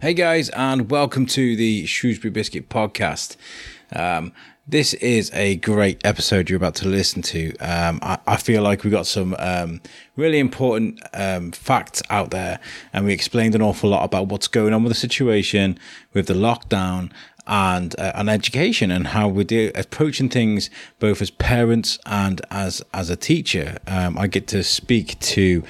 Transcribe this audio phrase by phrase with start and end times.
[0.00, 3.34] Hey guys, and welcome to the Shrewsbury Biscuit podcast.
[3.92, 4.32] Um,
[4.64, 7.56] this is a great episode you're about to listen to.
[7.56, 9.80] Um, I, I, feel like we got some um,
[10.14, 12.60] really important um, facts out there,
[12.92, 15.80] and we explained an awful lot about what's going on with the situation,
[16.12, 17.10] with the lockdown,
[17.48, 20.70] and uh, on education, and how we're approaching things
[21.00, 23.78] both as parents and as as a teacher.
[23.88, 25.64] Um, I get to speak to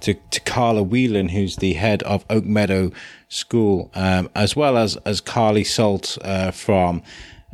[0.00, 2.92] to, to Carla Whelan, who's the head of Oak Meadow
[3.28, 7.02] School, um, as well as as Carlie Salt uh, from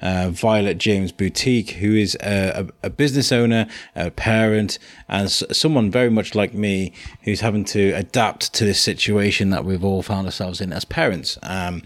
[0.00, 6.10] uh, Violet James Boutique, who is a, a, business owner, a parent, and someone very
[6.10, 10.60] much like me who's having to adapt to this situation that we've all found ourselves
[10.60, 11.38] in as parents.
[11.42, 11.82] Um,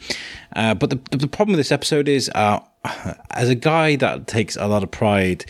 [0.57, 2.61] uh, but the, the problem with this episode is, uh,
[3.31, 5.45] as a guy that takes a lot of pride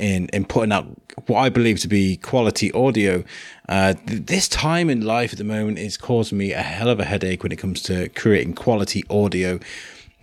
[0.00, 0.86] in in putting out
[1.26, 3.22] what I believe to be quality audio.
[3.68, 7.04] Uh, this time in life at the moment is causing me a hell of a
[7.04, 9.60] headache when it comes to creating quality audio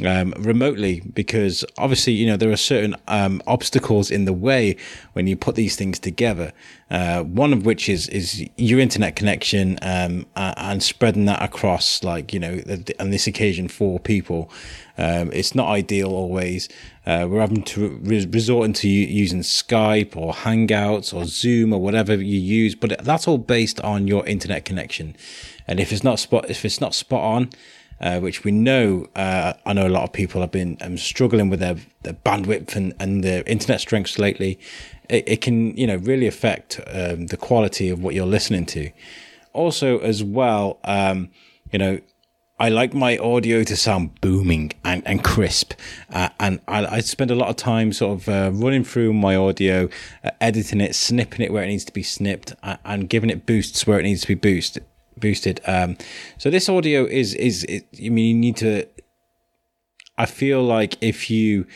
[0.06, 4.76] um, remotely because obviously you know there are certain um, obstacles in the way
[5.14, 6.54] when you put these things together.
[6.90, 12.34] Uh, one of which is is your internet connection um, and spreading that across like
[12.34, 12.62] you know
[13.00, 14.52] on this occasion four people.
[15.00, 16.70] Um, it's not ideal always.
[17.06, 22.16] Uh, we're having to re- resort to using Skype or Hangouts or Zoom or whatever
[22.16, 25.16] you use, but that's all based on your internet connection.
[25.68, 27.50] And if it's not spot if it's not spot on,
[28.00, 31.50] uh, which we know, uh, I know a lot of people have been um, struggling
[31.50, 34.60] with their, their bandwidth and, and their internet strengths lately.
[35.10, 38.92] It, it can, you know, really affect um, the quality of what you're listening to.
[39.54, 41.30] Also, as well, um,
[41.72, 42.00] you know,
[42.60, 45.74] I like my audio to sound booming and, and crisp.
[46.12, 49.36] Uh, and I, I, spend a lot of time sort of uh, running through my
[49.36, 49.90] audio,
[50.24, 53.46] uh, editing it, snipping it where it needs to be snipped, uh, and giving it
[53.46, 54.84] boosts where it needs to be boosted
[55.20, 55.62] boosted.
[55.66, 55.98] Um,
[56.38, 58.86] so this audio is is it, I mean you need to.
[60.18, 61.68] I feel like if you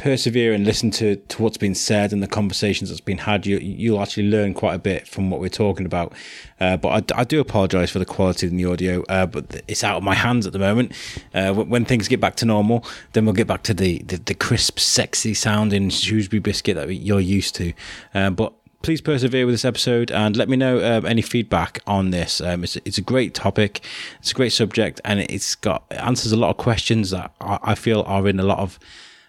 [0.00, 3.58] persevere and listen to, to what's been said and the conversations that's been had, you
[3.58, 6.14] you'll actually learn quite a bit from what we're talking about.
[6.58, 9.84] Uh, but I, I do apologise for the quality in the audio, uh, but it's
[9.84, 10.92] out of my hands at the moment.
[11.34, 14.34] Uh, when things get back to normal, then we'll get back to the, the, the
[14.34, 17.74] crisp, sexy sounding Shrewsbury biscuit that you're used to.
[18.14, 22.10] Uh, but please persevere with this episode and let me know um, any feedback on
[22.10, 22.40] this.
[22.40, 23.84] Um, it's, it's a great topic,
[24.20, 27.74] it's a great subject, and it's got it answers a lot of questions that I,
[27.74, 28.78] feel are in a lot of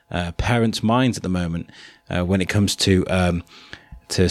[0.10, 1.70] uh, parents' minds at the moment
[2.10, 3.44] uh, when it comes to um,
[4.10, 4.30] to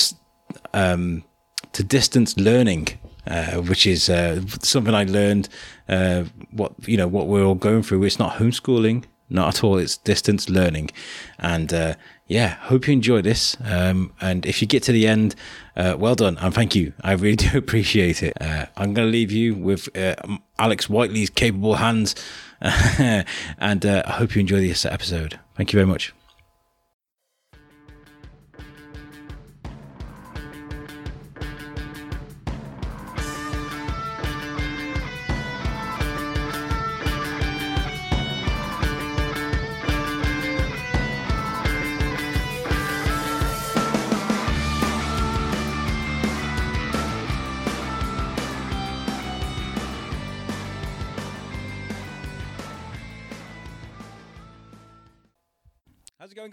[0.73, 1.25] um,
[1.73, 2.89] to distance learning.
[3.27, 5.51] Uh, which is uh, something I learned.
[5.89, 8.03] Uh, what you know, what we're all going through.
[8.05, 9.77] It's not homeschooling, not at all.
[9.77, 10.91] It's distance learning,
[11.39, 11.95] and uh,
[12.31, 13.57] yeah, hope you enjoy this.
[13.65, 15.35] Um, and if you get to the end,
[15.77, 16.93] uh, well done and thank you.
[17.03, 18.41] I really do appreciate it.
[18.41, 20.15] Uh, I'm going to leave you with uh,
[20.59, 22.15] Alex Whiteley's capable hands,
[22.63, 25.41] and uh, I hope you enjoy this episode.
[25.57, 26.15] Thank you very much.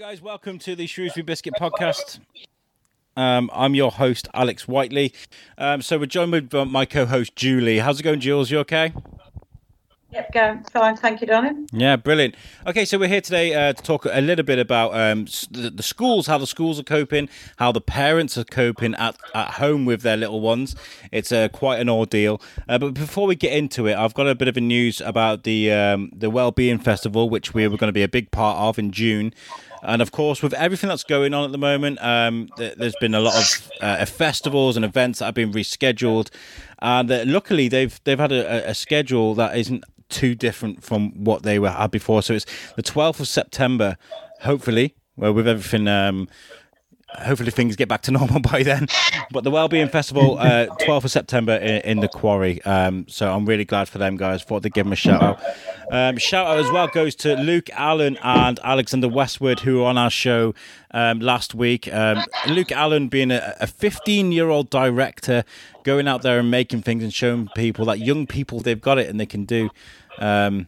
[0.07, 0.21] Guys?
[0.21, 2.21] Welcome to the Shrewsbury Biscuit podcast.
[3.17, 5.11] Um, I'm your host, Alex Whiteley.
[5.57, 7.79] Um, so we're joined with uh, my co-host, Julie.
[7.79, 8.49] How's it going, Jules?
[8.49, 8.93] You okay?
[10.13, 10.95] Yep, going fine.
[10.95, 11.67] Thank you, darling.
[11.73, 12.35] Yeah, brilliant.
[12.65, 15.83] Okay, so we're here today uh, to talk a little bit about um, the, the,
[15.83, 20.03] schools, how the schools are coping, how the parents are coping at, at home with
[20.03, 20.73] their little ones.
[21.11, 22.41] It's uh, quite an ordeal.
[22.69, 25.43] Uh, but before we get into it, I've got a bit of a news about
[25.43, 28.79] the um, the Wellbeing Festival, which we were going to be a big part of
[28.79, 29.33] in June.
[29.83, 33.15] And of course, with everything that's going on at the moment, um, th- there's been
[33.15, 36.29] a lot of uh, festivals and events that have been rescheduled.
[36.79, 41.43] And uh, luckily, they've they've had a, a, schedule that isn't too different from what
[41.43, 42.21] they were had before.
[42.21, 43.97] So it's the 12th of September,
[44.41, 45.87] hopefully, well, with everything.
[45.87, 46.27] Um,
[47.09, 48.87] hopefully things get back to normal by then.
[49.31, 52.61] But the Wellbeing Festival, uh, 12th of September in, in the Quarry.
[52.63, 54.43] Um, so I'm really glad for them guys.
[54.43, 55.41] Thought to give them a shout out.
[55.91, 59.97] Um, shout out as well goes to Luke Allen and Alexander Westwood who were on
[59.97, 60.53] our show
[60.91, 61.91] um, last week.
[61.93, 65.43] Um, Luke Allen being a 15 year old director,
[65.83, 69.09] going out there and making things and showing people that young people they've got it
[69.09, 69.69] and they can do.
[70.19, 70.67] Um,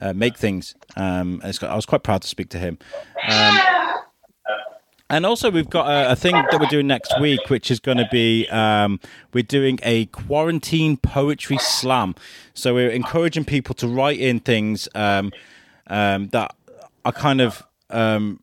[0.00, 0.74] uh, make things.
[0.96, 2.78] Um, I was quite proud to speak to him.
[5.12, 7.98] And also, we've got a, a, thing that we're doing next week, which is going
[7.98, 8.98] to be um,
[9.34, 12.14] we're doing a quarantine poetry slam.
[12.54, 15.30] So we're encouraging people to write in things um,
[15.88, 16.56] um, that
[17.04, 18.40] are kind of um,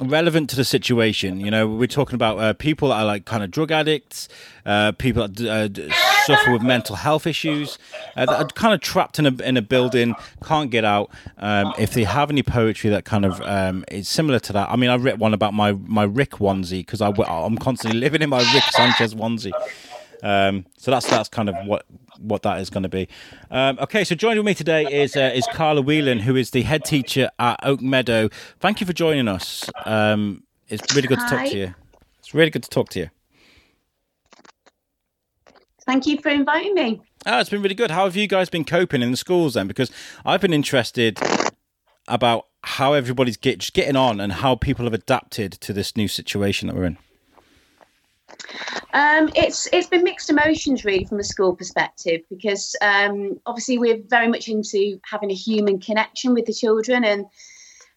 [0.00, 1.38] relevant to the situation.
[1.38, 4.30] You know, we're talking about uh, people that are like kind of drug addicts,
[4.64, 7.78] uh, people that uh, suffer with mental health issues,
[8.16, 10.14] uh, that are kind of trapped in a in a building,
[10.44, 11.10] can't get out.
[11.38, 14.76] Um, if they have any poetry that kind of um, is similar to that, I
[14.76, 18.30] mean, I wrote one about my my Rick onesie because I I'm constantly living in
[18.30, 19.52] my Rick Sanchez onesie.
[20.22, 21.86] Um, so that's that's kind of what
[22.18, 23.08] what that is going to be.
[23.50, 26.84] Um, okay, so joining me today is uh, is Carla Whelan, who is the head
[26.84, 28.28] teacher at Oak Meadow.
[28.60, 29.68] Thank you for joining us.
[29.84, 31.28] Um, it's really good Hi.
[31.28, 31.74] to talk to you.
[32.18, 33.10] It's really good to talk to you.
[35.86, 37.00] Thank you for inviting me.
[37.26, 37.90] Oh, it's been really good.
[37.90, 39.68] How have you guys been coping in the schools then?
[39.68, 39.90] Because
[40.24, 41.18] I've been interested
[42.08, 46.68] about how everybody's get, getting on and how people have adapted to this new situation
[46.68, 46.98] that we're in.
[48.92, 54.02] Um, it's it's been mixed emotions really from a school perspective because um, obviously we're
[54.08, 57.26] very much into having a human connection with the children and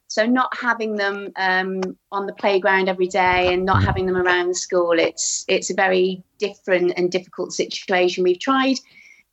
[0.10, 4.50] so not having them um, on the playground every day and not having them around
[4.50, 8.24] the school it's it's a very different and difficult situation.
[8.24, 8.78] We've tried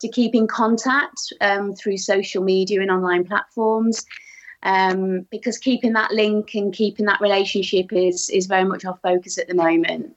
[0.00, 4.04] to keep in contact um, through social media and online platforms.
[4.62, 9.38] Um, because keeping that link and keeping that relationship is is very much our focus
[9.38, 10.16] at the moment.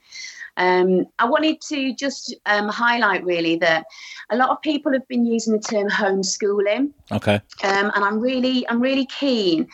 [0.60, 3.86] Um, I wanted to just um, highlight really that
[4.30, 6.92] a lot of people have been using the term homeschooling.
[7.12, 7.36] Okay.
[7.64, 9.70] Um, and I'm really, I'm really keen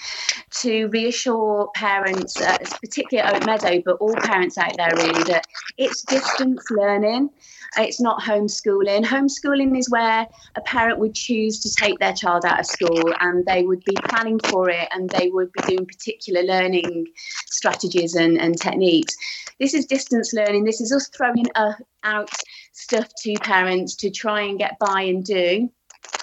[0.62, 5.48] to reassure parents, uh, particularly at Oak Meadow, but all parents out there really, that
[5.78, 7.32] it's distance learning.
[7.78, 9.06] It's not homeschooling.
[9.06, 13.46] Homeschooling is where a parent would choose to take their child out of school and
[13.46, 17.06] they would be planning for it and they would be doing particular learning
[17.48, 19.16] strategies and, and techniques.
[19.60, 20.66] This is distance learning.
[20.66, 21.74] This is us throwing uh,
[22.04, 22.30] out
[22.74, 25.70] stuff to parents to try and get by and do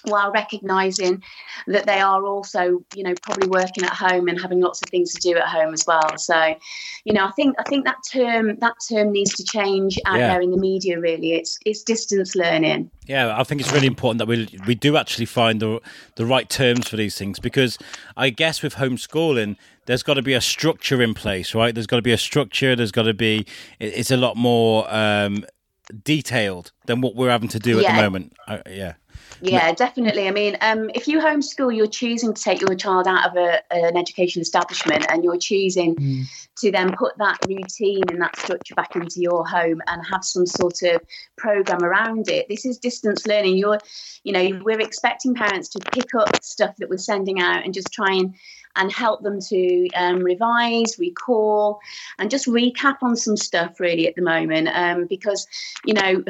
[0.04, 1.22] while recognizing
[1.66, 5.12] that they are also you know probably working at home and having lots of things
[5.12, 6.16] to do at home as well.
[6.18, 6.54] So
[7.04, 10.28] you know i think i think that term that term needs to change out yeah.
[10.28, 11.32] there in the media really.
[11.34, 12.90] It's it's distance learning.
[13.06, 15.80] Yeah i think it's really important that we we do actually find the
[16.16, 17.76] the right terms for these things because
[18.16, 19.56] i guess with homeschooling
[19.86, 21.74] there's got to be a structure in place right?
[21.74, 23.46] There's got to be a structure there's got to be
[23.80, 25.44] it's a lot more um
[26.04, 27.88] detailed than what we're having to do yeah.
[27.88, 28.32] at the moment.
[28.66, 28.94] Yeah
[29.42, 30.28] yeah, definitely.
[30.28, 33.60] I mean, um, if you homeschool, you're choosing to take your child out of a,
[33.72, 36.46] an education establishment and you're choosing mm.
[36.58, 40.46] to then put that routine and that structure back into your home and have some
[40.46, 41.02] sort of
[41.36, 42.48] program around it.
[42.48, 43.56] This is distance learning.
[43.56, 43.80] You're,
[44.22, 47.92] you know, we're expecting parents to pick up stuff that we're sending out and just
[47.92, 48.34] try and
[48.76, 51.80] and help them to um, revise, recall,
[52.18, 54.68] and just recap on some stuff really at the moment.
[54.72, 55.46] Um, because,
[55.84, 56.24] you know,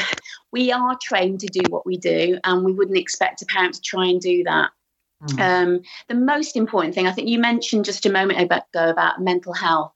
[0.52, 3.80] we are trained to do what we do, and we wouldn't expect a parent to
[3.80, 4.70] try and do that.
[5.22, 5.40] Mm.
[5.40, 9.52] Um, the most important thing, I think you mentioned just a moment ago about mental
[9.52, 9.92] health.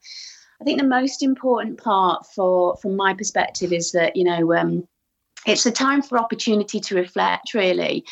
[0.61, 4.87] I think the most important part for, from my perspective, is that you know um,
[5.47, 8.05] it's a time for opportunity to reflect really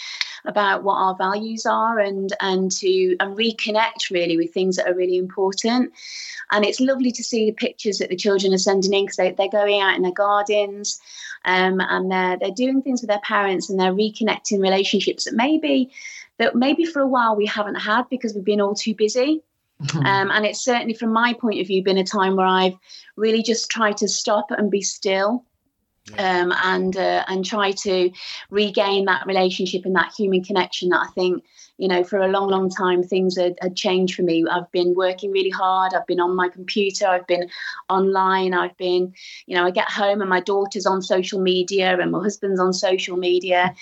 [0.44, 4.94] about what our values are and and to and reconnect really with things that are
[4.94, 5.92] really important.
[6.50, 9.32] And it's lovely to see the pictures that the children are sending in because they,
[9.32, 11.00] they're going out in their gardens
[11.44, 15.90] um, and they're they're doing things with their parents and they're reconnecting relationships that maybe
[16.38, 19.42] that maybe for a while we haven't had because we've been all too busy.
[19.82, 20.06] Mm-hmm.
[20.06, 22.76] um, and it's certainly from my point of view been a time where i've
[23.16, 25.44] really just tried to stop and be still
[26.18, 28.10] um, and uh, and try to
[28.50, 31.44] regain that relationship and that human connection that I think
[31.78, 34.44] you know for a long long time things had, had, changed for me.
[34.50, 35.94] I've been working really hard.
[35.94, 37.06] I've been on my computer.
[37.06, 37.48] I've been
[37.88, 38.52] online.
[38.52, 39.14] I've been
[39.46, 42.72] you know I get home and my daughter's on social media and my husband's on
[42.72, 43.74] social media.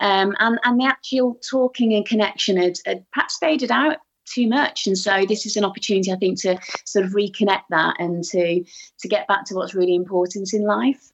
[0.00, 4.86] Um, and and the actual talking and connection had, had perhaps faded out too much.
[4.86, 8.64] And so this is an opportunity i think to sort of reconnect that and to
[8.98, 11.12] to get back to what's really important in life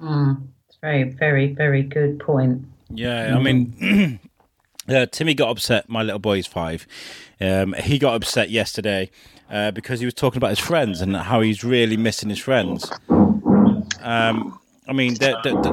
[0.00, 2.62] Mm, it's very, very, very good point.
[2.90, 4.20] Yeah, I mean,
[4.88, 5.88] uh, Timmy got upset.
[5.88, 6.86] My little boy is five.
[7.40, 9.10] Um, he got upset yesterday
[9.50, 12.90] uh, because he was talking about his friends and how he's really missing his friends.
[13.08, 15.72] Um, I mean, they're, they're, they're...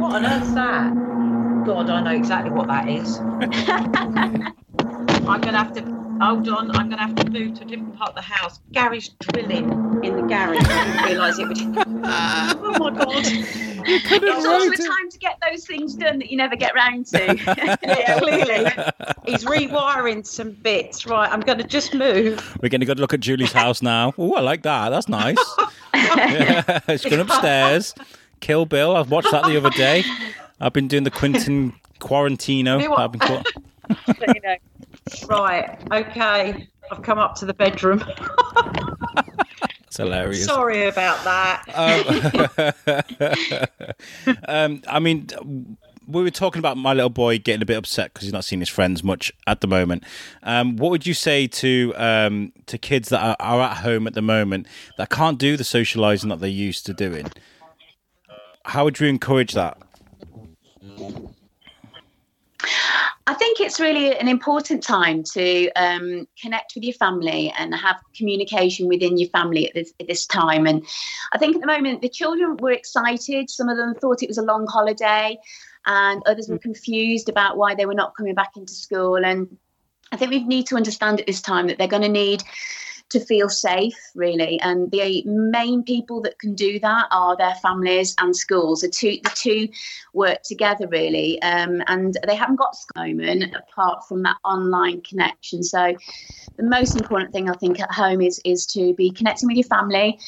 [0.00, 0.94] what on earth's that?
[1.66, 3.18] God, I know exactly what that is.
[5.28, 7.66] I'm going to have to hold on, I'm going to have to move to a
[7.66, 8.60] different part of the house.
[8.72, 9.70] Gary's drilling
[10.04, 10.58] in the garage.
[10.64, 11.58] I didn't realise it would.
[12.04, 13.24] oh my God.
[13.86, 17.18] It's all the time to get those things done that you never get round to.
[17.82, 18.70] yeah, clearly.
[19.26, 21.06] He's rewiring some bits.
[21.06, 22.56] Right, I'm going to just move.
[22.62, 24.14] We're getting a good look at Julie's house now.
[24.16, 24.90] Oh, I like that.
[24.90, 25.36] That's nice.
[25.94, 27.94] yeah, it's going upstairs.
[28.40, 28.96] Kill Bill.
[28.96, 30.04] I've watched that the other day.
[30.60, 32.80] I've been doing the Quentin Quarantino.
[32.80, 32.94] You?
[32.94, 33.42] I've been call-
[34.08, 34.56] you know.
[35.28, 36.68] Right, okay.
[36.90, 38.04] I've come up to the bedroom.
[39.86, 40.44] It's hilarious.
[40.44, 41.62] Sorry about that.
[44.26, 45.28] Um, um, I mean,
[46.08, 48.60] we were talking about my little boy getting a bit upset because he's not seeing
[48.60, 50.02] his friends much at the moment.
[50.42, 54.14] Um, what would you say to um, to kids that are, are at home at
[54.14, 54.66] the moment
[54.98, 57.30] that can't do the socialising that they're used to doing?
[58.64, 59.78] How would you encourage that?
[63.26, 67.96] I think it's really an important time to um, connect with your family and have
[68.14, 70.66] communication within your family at this, at this time.
[70.66, 70.84] And
[71.32, 73.48] I think at the moment the children were excited.
[73.48, 75.38] Some of them thought it was a long holiday,
[75.86, 79.16] and others were confused about why they were not coming back into school.
[79.16, 79.56] And
[80.12, 82.42] I think we need to understand at this time that they're going to need
[83.10, 84.58] to feel safe, really.
[84.60, 88.80] And the main people that can do that are their families and schools.
[88.80, 89.68] The two, the two
[90.12, 91.40] work together, really.
[91.42, 95.62] Um, and they haven't got moment apart from that online connection.
[95.62, 95.94] So,
[96.56, 99.66] the most important thing I think at home is is to be connecting with your
[99.66, 100.18] family.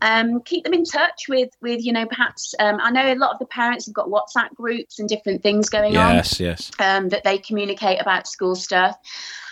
[0.00, 3.32] Um, keep them in touch with with you know perhaps um, I know a lot
[3.32, 6.70] of the parents have got WhatsApp groups and different things going on Yes, yes.
[6.78, 8.96] um, that they communicate about school stuff.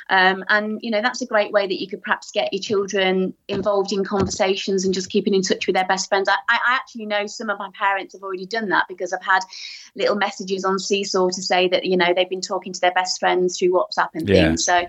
[0.09, 3.35] Um, and you know that's a great way that you could perhaps get your children
[3.49, 6.29] involved in conversations and just keeping in touch with their best friends.
[6.29, 9.41] I, I actually know some of my parents have already done that because I've had
[9.97, 13.19] little messages on Seesaw to say that you know they've been talking to their best
[13.19, 14.49] friends through WhatsApp and Yeah.
[14.49, 14.65] things.
[14.65, 14.87] So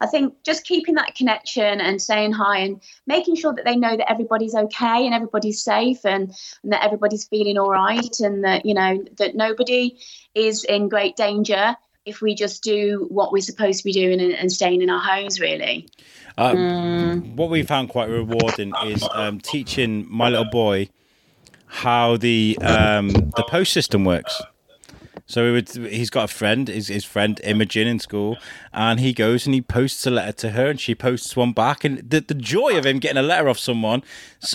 [0.00, 3.96] I think just keeping that connection and saying hi and making sure that they know
[3.96, 8.64] that everybody's okay and everybody's safe and, and that everybody's feeling all right and that
[8.64, 9.98] you know that nobody
[10.34, 14.32] is in great danger if we just do what we're supposed to be doing and,
[14.32, 15.88] and staying in our homes really
[16.38, 20.88] Um, What we found quite rewarding is um, teaching my little boy
[21.66, 24.42] how the um, the post system works.
[25.30, 28.36] So we would, he's got a friend, his, his friend Imogen in school,
[28.72, 31.84] and he goes and he posts a letter to her, and she posts one back.
[31.84, 34.02] And the, the joy of him getting a letter off someone,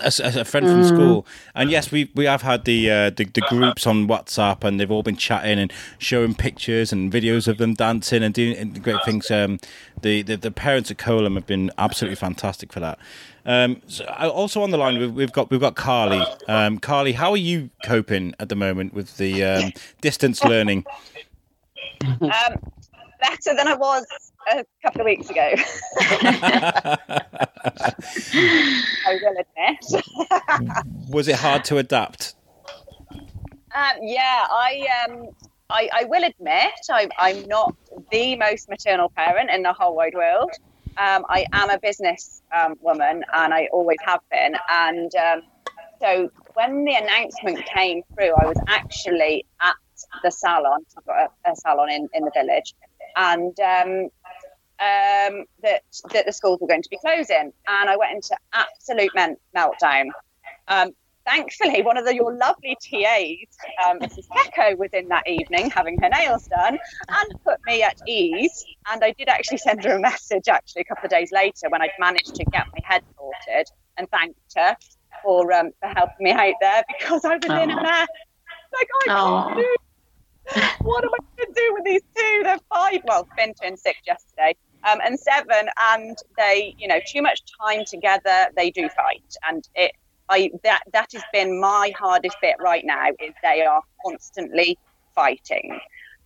[0.03, 1.25] a, a- a friend from school.
[1.55, 4.91] And yes, we we have had the, uh, the the groups on WhatsApp, and they've
[4.91, 9.31] all been chatting and showing pictures and videos of them dancing and doing great things.
[9.31, 9.59] Um,
[10.01, 12.99] the, the the parents at Colum have been absolutely fantastic for that.
[13.45, 16.25] Um, so also on the line, we've, we've got we've got Carlie.
[16.47, 19.71] Um, Carlie, how are you coping at the moment with the um,
[20.01, 20.85] distance learning?
[22.03, 22.19] Um,
[23.21, 24.05] better than I was
[24.51, 25.53] a couple of weeks ago.
[26.01, 26.97] I
[29.21, 29.85] will admit.
[31.09, 32.35] Was it hard to adapt?
[33.11, 35.29] Um, yeah, I, um,
[35.69, 37.75] I I will admit I'm I'm not
[38.11, 40.51] the most maternal parent in the whole wide world.
[40.97, 44.55] Um, I am a business um, woman, and I always have been.
[44.69, 45.41] And um,
[46.01, 49.75] so when the announcement came through, I was actually at
[50.23, 50.81] the salon.
[50.97, 52.73] I've got a, a salon in, in the village,
[53.15, 54.09] and um,
[54.79, 59.11] um, that that the schools were going to be closing, and I went into absolute
[59.15, 60.07] men- meltdown.
[60.67, 60.91] Um,
[61.25, 64.25] thankfully, one of the, your lovely TAs, um, Mrs.
[64.33, 66.77] Gecko, was in that evening having her nails done
[67.09, 68.65] and put me at ease.
[68.91, 71.81] And I did actually send her a message actually a couple of days later when
[71.81, 73.67] I'd managed to get my head sorted
[73.97, 74.75] and thanked her
[75.23, 78.07] for um, for helping me out there because I was in a mess.
[78.73, 79.75] Like I can't do.
[80.81, 82.41] What am I going to do with these two?
[82.43, 83.01] They're five.
[83.05, 84.55] Well, Finn turned six yesterday.
[84.87, 89.67] Um, and seven, and they, you know, too much time together, they do fight, and
[89.73, 89.93] it
[90.29, 94.77] I that that has been my hardest bit right now is they are constantly
[95.13, 95.79] fighting.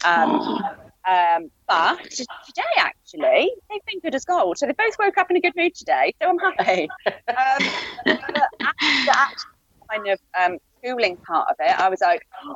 [0.05, 0.61] Um,
[1.09, 4.57] um, but today actually they've been good as gold.
[4.57, 6.13] So they both woke up in a good mood today.
[6.21, 6.89] So I'm happy.
[7.29, 7.67] Um,
[8.05, 9.49] but after the actual
[9.91, 12.55] kind of um, schooling part of it, I was like, "Oh,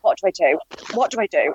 [0.00, 0.58] what do I do?
[0.94, 1.52] What do I do?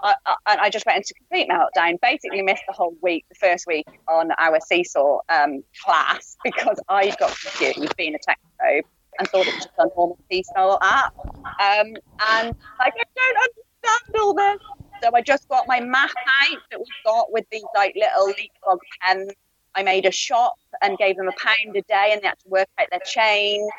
[0.00, 1.98] I, I, I just went into complete meltdown.
[2.00, 7.14] Basically, missed the whole week, the first week on our seesaw um, class because I
[7.18, 8.82] got confused being a technophobe
[9.18, 11.14] and thought it was just a normal seesaw app.
[11.18, 11.94] Um,
[12.28, 14.58] and like, I don't understand all this.
[15.02, 16.10] So I just got my map
[16.42, 19.32] out that we've got with these like little leapfrog pens.
[19.74, 22.48] I made a shop and gave them a pound a day, and they had to
[22.48, 23.70] work out their change.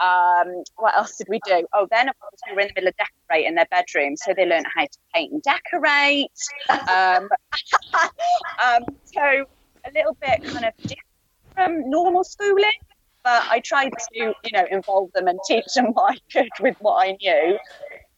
[0.00, 1.66] Um, what else did we do?
[1.74, 4.46] Oh, then of course we were in the middle of decorating their bedroom, so they
[4.46, 6.30] learned how to paint and decorate.
[6.70, 7.28] Um,
[8.64, 9.44] um, so
[9.84, 11.00] a little bit kind of different
[11.54, 12.70] from normal schooling.
[13.24, 16.76] but I tried to, you know, involve them and teach them what I could with
[16.80, 17.58] what I knew.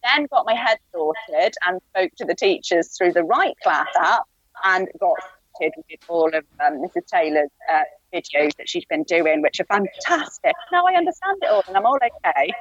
[0.04, 4.22] Then got my head sorted and spoke to the teachers through the right class app
[4.64, 5.16] and got
[5.56, 7.06] started with all of um, Mrs.
[7.06, 7.82] Taylor's uh,
[8.12, 10.52] videos that she's been doing, which are fantastic.
[10.70, 12.52] Now I understand it all and I'm all okay.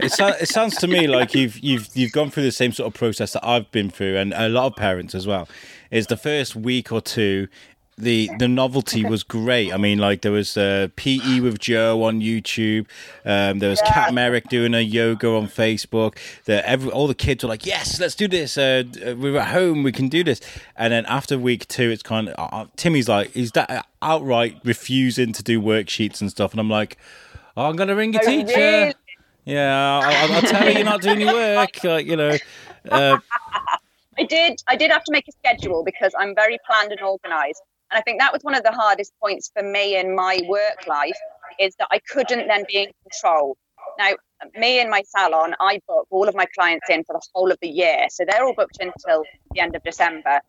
[0.00, 2.86] it, so, it sounds to me like you've you've you've gone through the same sort
[2.86, 5.48] of process that I've been through, and a lot of parents as well.
[5.90, 7.48] Is the first week or two
[7.98, 9.72] the the novelty was great.
[9.72, 12.86] I mean, like there was uh, PE with Joe on YouTube.
[13.24, 13.92] Um, there was yeah.
[13.92, 16.16] Kat Merrick doing a yoga on Facebook.
[16.44, 18.56] The every all the kids were like, "Yes, let's do this.
[18.56, 18.84] Uh,
[19.18, 19.82] we're at home.
[19.82, 20.40] We can do this."
[20.76, 24.58] And then after week two, it's kind of uh, uh Timmy's like, he's that outright
[24.64, 26.96] refusing to do worksheets and stuff, and I'm like,
[27.56, 28.94] oh, "I'm gonna ring your oh, teacher." Really?
[29.44, 31.70] Yeah, I'll, I'll, tell her you're not doing your work.
[31.84, 32.36] Like you know.
[32.88, 33.18] Uh,
[34.18, 34.62] I did.
[34.68, 37.62] I did have to make a schedule because I'm very planned and organised.
[37.90, 40.86] And I think that was one of the hardest points for me in my work
[40.86, 41.18] life
[41.58, 43.56] is that I couldn't then be in control.
[43.98, 44.12] Now,
[44.56, 47.58] me and my salon, I book all of my clients in for the whole of
[47.60, 48.06] the year.
[48.10, 50.40] So they're all booked until the end of December.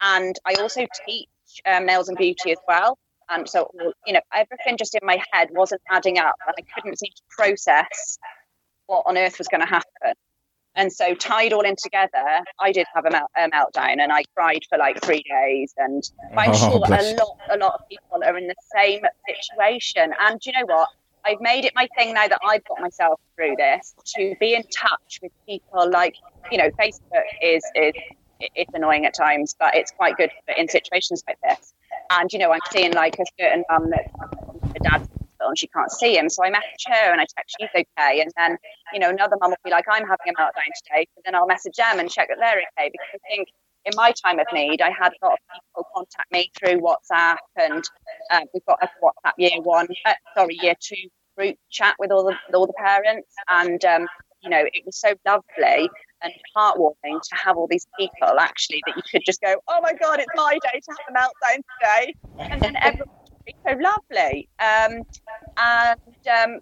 [0.00, 1.28] And I also teach
[1.66, 2.98] um, nails and beauty as well.
[3.28, 3.68] And so,
[4.06, 6.36] you know, everything just in my head wasn't adding up.
[6.46, 8.18] And I couldn't seem to process
[8.86, 10.14] what on earth was going to happen.
[10.76, 14.24] And so, tied all in together, I did have a, melt, a meltdown and I
[14.34, 15.74] cried for like three days.
[15.78, 20.12] And I'm oh, sure a lot, a lot of people are in the same situation.
[20.20, 20.88] And you know what?
[21.24, 24.62] I've made it my thing now that I've got myself through this to be in
[24.64, 25.90] touch with people.
[25.90, 26.14] Like,
[26.52, 27.94] you know, Facebook is is
[28.38, 31.74] it's annoying at times, but it's quite good in situations like this.
[32.10, 34.10] And you know, I'm seeing like a certain mum that
[34.72, 36.28] the dad's hospital and she can't see him.
[36.28, 38.20] So I message her and I check she's okay.
[38.20, 38.56] And then,
[38.92, 41.06] you know, another mum will be like, I'm having a meltdown today.
[41.16, 42.90] And then I'll message them and check that they're okay.
[42.90, 43.48] Because I think
[43.84, 47.36] in my time of need, I had a lot of people contact me through WhatsApp,
[47.54, 47.84] and
[48.32, 52.24] um, we've got a WhatsApp year one, uh, sorry, year two group chat with all
[52.24, 54.08] the with all the parents, and um,
[54.42, 55.88] you know, it was so lovely
[56.22, 59.92] and heartwarming to have all these people actually that you could just go, oh my
[59.92, 63.25] god, it's my day to have a meltdown today, and then everyone
[63.66, 64.48] so lovely.
[64.58, 65.02] Um,
[65.56, 66.00] and
[66.30, 66.60] um,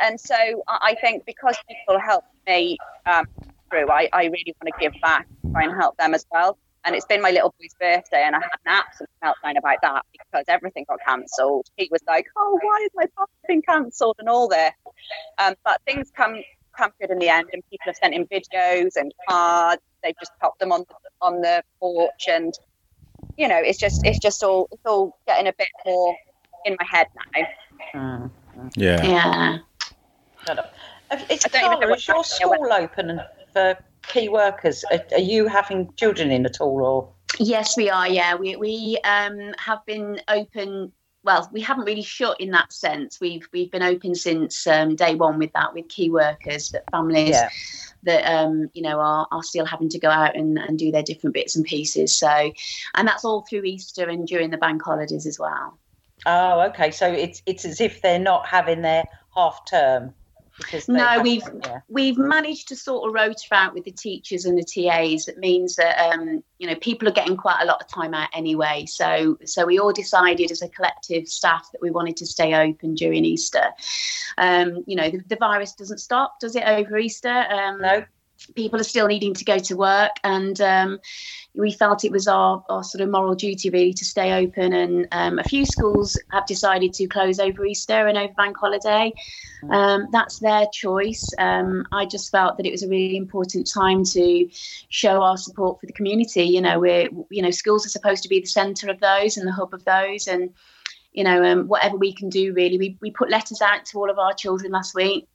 [0.00, 3.26] and so I think because people helped me um,
[3.70, 6.58] through, I, I really want to give back, try and help them as well.
[6.84, 10.04] And it's been my little boy's birthday, and I had an absolute meltdown about that
[10.10, 11.66] because everything got cancelled.
[11.76, 14.72] He was like, "Oh, why is my party been cancelled?" and all this.
[15.38, 16.42] Um, but things come
[16.76, 19.80] come good in the end, and people have sent in videos and cards.
[20.02, 22.52] They've just popped them on the, on the porch, and
[23.36, 26.16] you know, it's just it's just all it's all getting a bit more
[26.64, 27.46] in my head now.
[27.94, 28.68] Mm-hmm.
[28.76, 29.04] Yeah.
[29.04, 29.58] Yeah.
[31.30, 33.20] Is, Carla, is your school open
[33.52, 33.76] for
[34.08, 34.84] key workers?
[34.90, 37.12] Are, are, you having children in at all, or?
[37.38, 38.08] Yes, we are.
[38.08, 40.92] Yeah, we we um, have been open.
[41.24, 43.20] Well, we haven't really shut in that sense.
[43.20, 47.30] We've we've been open since um, day one with that, with key workers, that families.
[47.30, 47.48] Yeah
[48.04, 51.02] that um, you know are, are still having to go out and, and do their
[51.02, 52.16] different bits and pieces.
[52.16, 52.52] So,
[52.94, 55.78] and that's all through Easter and during the bank holidays as well.
[56.26, 56.90] Oh, okay.
[56.90, 59.04] So it's it's as if they're not having their
[59.34, 60.14] half term.
[60.88, 61.42] No, we've
[61.88, 65.26] we've managed to sort of rotor out with the teachers and the TAs.
[65.26, 68.28] That means that um, you know people are getting quite a lot of time out
[68.34, 68.86] anyway.
[68.86, 72.94] So so we all decided as a collective staff that we wanted to stay open
[72.94, 73.70] during Easter.
[74.38, 77.28] Um, you know the, the, virus doesn't stop, does it over Easter?
[77.28, 78.04] Um, no
[78.54, 80.98] people are still needing to go to work and um,
[81.54, 85.08] we felt it was our, our sort of moral duty really to stay open and
[85.12, 89.12] um, a few schools have decided to close over easter and over bank holiday.
[89.70, 91.32] Um, that's their choice.
[91.38, 94.48] Um, i just felt that it was a really important time to
[94.88, 96.44] show our support for the community.
[96.44, 99.46] You know we're you know schools are supposed to be the center of those and
[99.46, 100.50] the hub of those and
[101.12, 102.78] you know um, whatever we can do really.
[102.78, 105.28] We, we put letters out to all of our children last week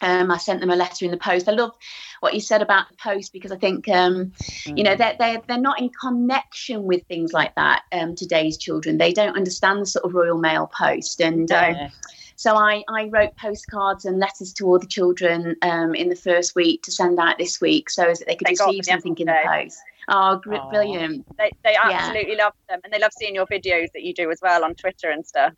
[0.00, 1.48] um, I sent them a letter in the post.
[1.48, 1.72] I love
[2.20, 4.76] what you said about the post because I think, um, mm.
[4.76, 4.98] you know, mm.
[4.98, 7.82] they're, they're, they're not in connection with things like that.
[7.92, 11.20] Um, today's children, they don't understand the sort of Royal Mail post.
[11.20, 11.90] And yeah.
[12.36, 16.54] so I, I wrote postcards and letters to all the children um, in the first
[16.54, 19.40] week to send out this week so that they could they receive something in the
[19.46, 19.78] post.
[20.08, 21.24] Oh, brilliant.
[21.38, 22.44] They, they absolutely yeah.
[22.44, 22.80] love them.
[22.84, 25.54] And they love seeing your videos that you do as well on Twitter and stuff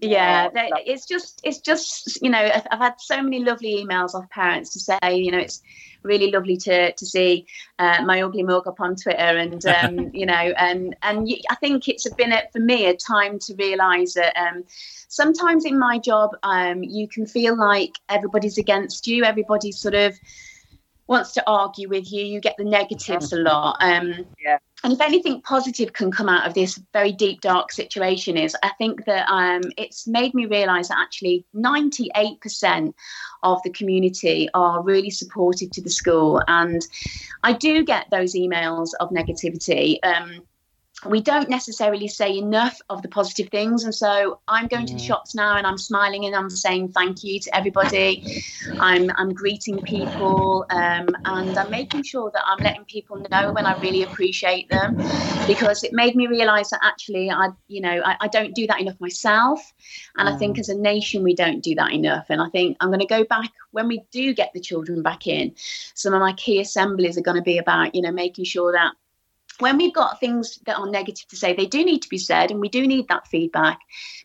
[0.00, 0.48] yeah
[0.86, 4.80] it's just it's just you know I've, had so many lovely emails off parents to
[4.80, 5.62] say you know it's
[6.02, 7.46] really lovely to to see
[7.78, 11.88] uh, my ugly mug up on twitter and um, you know and and i think
[11.88, 14.64] it's been a, for me a time to realize that um,
[15.08, 20.14] sometimes in my job um, you can feel like everybody's against you everybody's sort of
[21.10, 22.24] wants to argue with you.
[22.24, 23.78] You get the negatives a lot.
[23.80, 24.58] Um, yeah.
[24.82, 28.70] And if anything positive can come out of this very deep dark situation is i
[28.78, 32.92] think that um, it's made me realize that actually 98%
[33.42, 36.42] of the community are really supportive to the school.
[36.48, 36.80] And
[37.42, 40.42] i do get those emails of negativity um,
[41.06, 43.84] we don't necessarily say enough of the positive things.
[43.84, 47.24] And so I'm going to the shops now and I'm smiling and I'm saying thank
[47.24, 48.42] you to everybody.
[48.78, 53.64] I'm, I'm greeting people um, and I'm making sure that I'm letting people know when
[53.64, 54.96] I really appreciate them
[55.46, 58.80] because it made me realize that actually I, you know, I, I don't do that
[58.80, 59.60] enough myself.
[60.16, 62.26] And I think as a nation, we don't do that enough.
[62.28, 65.26] And I think I'm going to go back when we do get the children back
[65.26, 65.54] in.
[65.94, 68.92] Some of my key assemblies are going to be about, you know, making sure that
[69.60, 72.50] when we've got things that are negative to say, they do need to be said,
[72.50, 73.78] and we do need that feedback.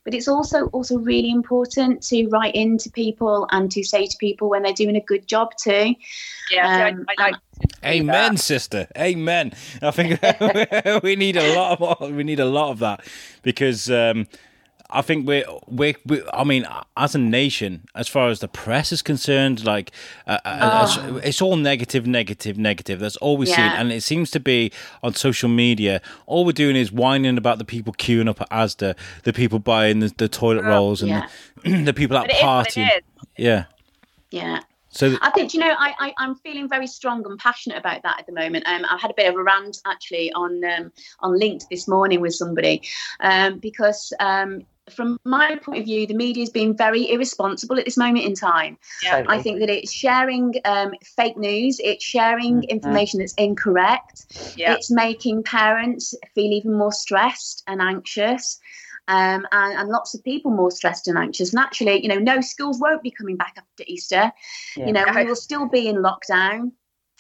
[0.04, 4.18] But it's also also really important to write in to people and to say to
[4.20, 5.96] people when they're doing a good job too.
[6.52, 7.32] Yeah, Um, I, I,
[7.84, 8.88] I, Amen, sister.
[8.98, 9.54] Amen.
[9.82, 10.20] I think
[11.04, 13.06] we need a lot of we need a lot of that
[13.42, 14.28] because um,
[14.90, 18.92] I think we're, we're, we I mean, as a nation, as far as the press
[18.92, 19.92] is concerned, like
[20.28, 23.00] uh, uh, it's all negative, negative, negative.
[23.00, 23.80] That's all we see, Yeah.
[23.80, 24.72] and it seems to be
[25.02, 26.02] on social media.
[26.28, 30.00] All we're doing is whining about the people queuing up at ASDA, the people buying
[30.00, 31.28] the, the toilet rolls, and Yeah.
[31.64, 33.02] the, the people out but it is what partying.
[33.38, 33.66] Yeah.
[34.32, 34.60] Yeah.
[34.90, 38.18] So I think you know I, I I'm feeling very strong and passionate about that
[38.20, 38.66] at the moment.
[38.66, 42.22] Um, I've had a bit of a rant actually on um, on linked this morning
[42.22, 42.82] with somebody
[43.20, 47.86] um, because um, from my point of view, the media is being very irresponsible at
[47.86, 48.78] this moment in time.
[49.04, 49.36] Totally.
[49.36, 54.74] I think that it's sharing um, fake news, it's sharing information that's incorrect, Yeah.
[54.74, 58.60] it's making parents feel even more stressed and anxious.
[59.08, 61.54] Um, and, and lots of people more stressed and anxious.
[61.54, 64.32] And actually, you know, no schools won't be coming back after Easter.
[64.76, 64.88] Yeah.
[64.88, 66.72] You know, we will still be in lockdown.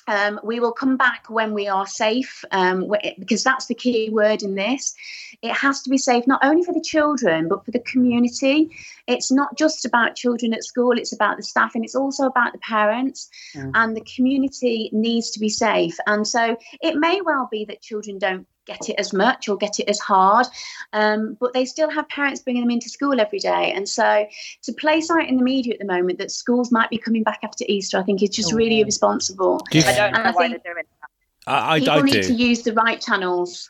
[0.08, 4.44] Um, we will come back when we are safe, um, because that's the key word
[4.44, 4.94] in this.
[5.42, 8.70] It has to be safe not only for the children but for the community.
[9.08, 12.54] It's not just about children at school; it's about the staff, and it's also about
[12.54, 13.30] the parents.
[13.56, 13.72] Mm.
[13.74, 15.98] And the community needs to be safe.
[16.06, 19.80] And so, it may well be that children don't get it as much or get
[19.80, 20.48] it as hard,
[20.94, 23.72] um, but they still have parents bringing them into school every day.
[23.74, 24.26] And so,
[24.64, 27.40] to place out in the media at the moment that schools might be coming back
[27.44, 29.60] after Easter, I think is just really irresponsible.
[29.72, 31.10] do I don't And know I why think- they're doing that.
[31.48, 32.24] I, I, People I need do.
[32.24, 33.70] to use the right channels.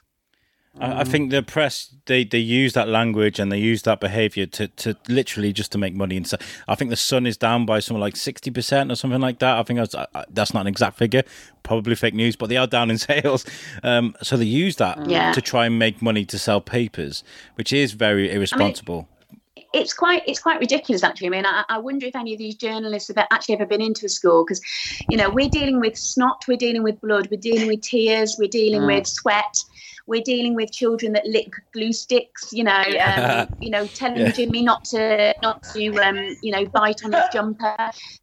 [0.79, 4.45] I, I think the press they, they use that language and they use that behavior
[4.47, 6.17] to, to literally just to make money.
[6.17, 9.21] And so I think the Sun is down by something like sixty percent or something
[9.21, 9.57] like that.
[9.57, 11.23] I think that's, I- that's not an exact figure,
[11.63, 13.45] probably fake news, but they are down in sales.
[13.83, 15.31] Um, so they use that Yeah.
[15.31, 17.23] to try and make money to sell papers,
[17.55, 19.07] which is very irresponsible.
[19.73, 21.27] it's quite it's quite ridiculous actually.
[21.27, 24.05] I mean, I, I wonder if any of these journalists have actually ever been into
[24.05, 24.61] a school because,
[25.09, 28.47] you know, we're dealing with snot, we're dealing with blood, we're dealing with tears, we're
[28.49, 29.55] dealing with sweat.
[30.07, 33.47] We're dealing with children that lick glue sticks, you know, Yeah.
[33.49, 34.31] um, you know, telling Yeah.
[34.31, 37.75] Jimmy not to not to um, you know, bite on his jumper,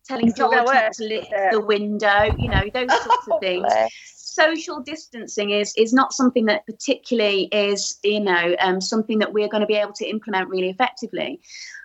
[0.07, 3.41] telling It's George gonna not to lick is the window, you know, those sorts of
[3.41, 3.91] things Bless.
[4.33, 9.49] Social distancing is is not something that particularly is you know um, something that we're
[9.49, 11.41] going to be able to implement really effectively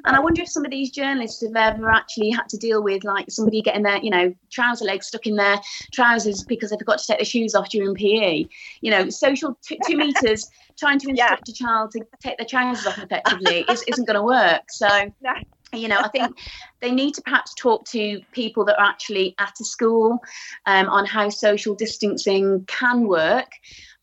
[0.06, 3.04] and i wonder if some of these journalists have ever actually had to deal with
[3.04, 5.60] like somebody getting their you know trouser legs stuck in their
[5.94, 8.46] trousers because they forgot to take their shoes off during pe
[8.82, 11.34] you know social t- two meters trying to Yeah.
[11.34, 15.12] instruct a child to take their trousers off effectively is, isn't going to work so
[15.22, 15.34] No.
[15.74, 16.38] You know i think
[16.80, 20.20] they need to perhaps talk to people that are actually at a school
[20.66, 23.52] um, on how social distancing can work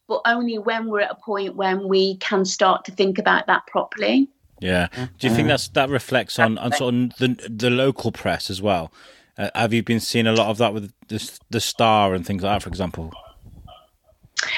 [0.06, 3.66] but only when we're at a point when we can start to think about that
[3.66, 4.28] properly
[4.60, 4.88] Yeah.
[5.18, 8.62] Do you think that's that reflects on, on sort of the the local press as
[8.62, 8.92] well?
[9.36, 12.42] Uh, have you been seeing a lot of that with the the Star and things
[12.42, 13.12] like that, for example?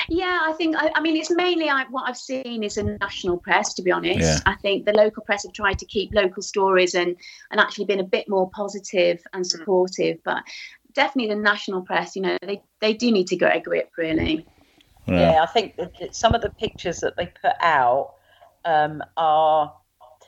[0.09, 3.39] Yeah, I think I, I mean it's mainly I, what I've seen is a national
[3.39, 3.75] press.
[3.75, 4.41] To be honest, Yeah.
[4.47, 7.17] I think the local press have tried to keep local stories and
[7.51, 10.19] and actually been a bit more positive and supportive.
[10.25, 10.43] But
[10.93, 14.47] definitely the national press, you know, they they do need to get a grip really.
[15.07, 18.15] Yeah, I think that that some of the pictures that they put out
[18.65, 19.73] um, are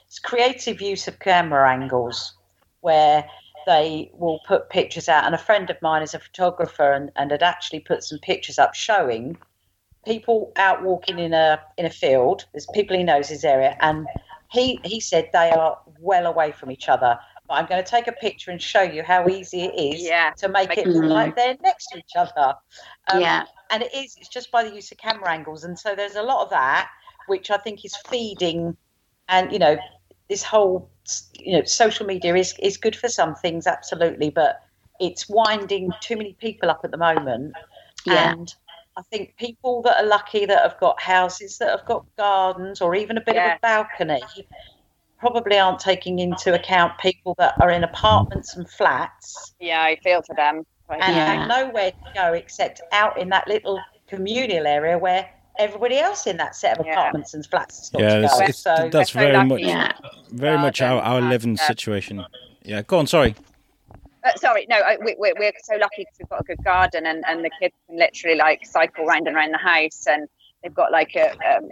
[0.06, 2.34] it's creative use of camera angles
[2.80, 3.24] where
[3.66, 5.24] they will put pictures out.
[5.24, 8.58] And a friend of mine is a photographer and, and had actually put some pictures
[8.58, 9.36] up showing
[10.08, 12.46] people out walking in a in a field.
[12.52, 14.06] There's people he knows his area, and
[14.50, 17.18] he he said they are well away from each other.
[17.46, 20.32] But I'm going to take a picture and show you how easy it is Yeah,
[20.38, 22.54] to make make it look- like they're next to each other.
[23.10, 25.94] Um, yeah, and it is it's just by the use of camera angles and so
[25.94, 26.88] there's a lot of that
[27.26, 28.76] which i think is feeding
[29.28, 29.76] and you know
[30.28, 30.90] this whole
[31.38, 34.60] you know social media is is good for some things absolutely but
[35.00, 37.52] it's winding too many people up at the moment
[38.04, 38.32] yeah.
[38.32, 38.54] and
[38.98, 42.96] I think people that are lucky that have got houses that have got gardens or
[42.96, 43.52] even a bit Yeah.
[43.52, 44.20] of a balcony
[45.20, 50.22] probably aren't taking into account people that are in apartments and flats Yeah, I feel
[50.22, 50.66] for them.
[50.90, 51.34] and Yeah.
[51.34, 55.28] have nowhere to go except out in that little communal area where
[55.60, 56.92] everybody else in that set of Yeah.
[56.92, 58.44] apartments and flats has got Yeah, to it's, go.
[58.46, 59.48] it's, so that's very lucky.
[59.48, 59.92] much, Yeah.
[60.30, 62.24] very much our, our living situation.
[62.62, 63.06] Yeah, go on.
[63.06, 63.36] Sorry.
[64.24, 67.06] Uh, sorry, no, I, we, we're, we're so lucky because we've got a good garden
[67.06, 70.28] and, and the kids can literally like cycle round and around the house and
[70.62, 71.68] they've got like a um,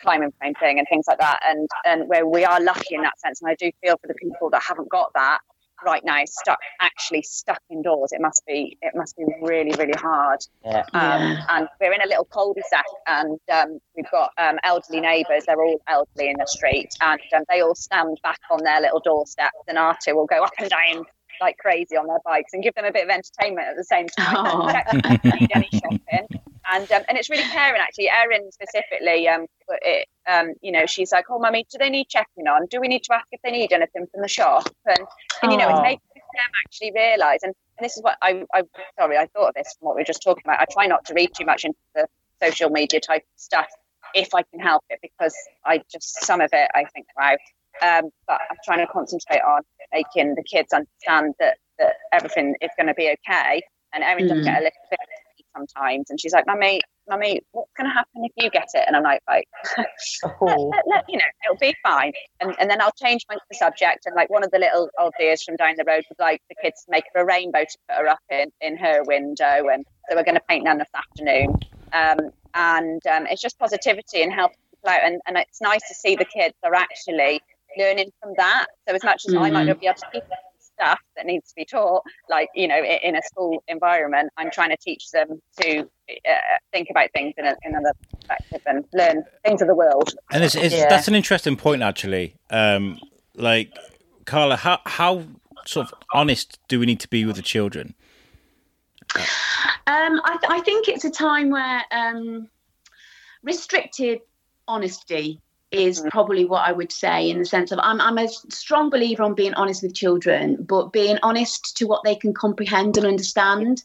[0.00, 1.40] climbing frame thing and things like that.
[1.46, 3.40] And, and where we are lucky in that sense.
[3.40, 5.38] And I do feel for the people that haven't got that
[5.82, 8.12] right now, stuck, actually stuck indoors.
[8.12, 10.40] It must be, it must be really, really hard.
[10.64, 10.84] yeah.
[10.92, 11.44] Um, Yeah.
[11.48, 15.44] And we're in a little cul-de-sac, and um, we've got um, elderly neighbours.
[15.46, 19.00] They're all elderly in the street, and um, they all stand back on their little
[19.00, 21.04] doorsteps, and our two will go up and down
[21.40, 24.08] like crazy on their bikes and give them a bit of entertainment at the same
[24.08, 24.34] time.
[24.38, 24.66] Oh.
[25.54, 28.10] Any shopping, and um, and it's really caring actually.
[28.10, 32.46] Erin specifically, um, it, um, you know, she's like, "Oh, mummy, do they need checking
[32.46, 32.66] on?
[32.66, 35.06] Do we need to ask if they need anything from the shop?" And
[35.42, 37.42] and you know, it's making them actually realise.
[37.42, 38.62] And, and this is what I, I,
[38.98, 40.60] sorry, I thought of this from what we were just talking about.
[40.60, 42.06] I try not to read too much into the
[42.42, 43.68] social media type stuff
[44.14, 47.36] if I can help it, because I just some of it I think, wow.
[47.82, 52.70] Um, but I'm trying to concentrate on making the kids understand that that everything is
[52.76, 53.62] going to be okay.
[53.94, 54.44] And Erin does Mm.
[54.44, 55.00] get a little bit
[55.56, 58.94] sometimes, and she's like, "Mummy, mummy, what's going to happen if you get it?" And
[58.96, 59.48] I'm like, "Like,
[60.40, 60.68] Oh.
[60.68, 62.12] let, let- you know, it'll be fine.
[62.40, 64.06] And, and then I'll change my, the subject.
[64.06, 66.54] And like one of the little old dears from down the road would like the
[66.62, 69.68] kids to make her a rainbow to put her up in, in her window.
[69.72, 71.56] And so we're going to paint them this afternoon.
[71.92, 75.00] Um, and um, it's just positivity and helping people out.
[75.04, 77.40] And, and it's nice to see the kids are actually
[77.78, 78.66] learning from that.
[78.88, 79.68] So as much as I might Mhm.
[79.68, 82.82] not be able to teach them stuff that needs to be taught, like, you know,
[82.82, 86.32] in a school environment, I'm trying to teach them to uh,
[86.72, 90.14] think about things in, a, in another perspective and learn things of the world.
[90.32, 90.88] And it's, it's Yeah.
[90.88, 92.34] that's an interesting point actually.
[92.50, 92.98] Um,
[93.34, 93.76] like
[94.24, 95.24] Carla, how how
[95.66, 97.94] sort of honest do we need to be with the children?
[99.16, 102.48] Um, I, th- I think it's a time where um,
[103.42, 104.20] restricted
[104.68, 108.90] honesty is probably what I would say in the sense of I'm, I'm a strong
[108.90, 113.06] believer on being honest with children, but being honest to what they can comprehend and
[113.06, 113.84] understand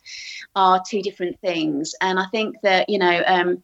[0.56, 1.94] are two different things.
[2.02, 3.64] And I think that, you know, um,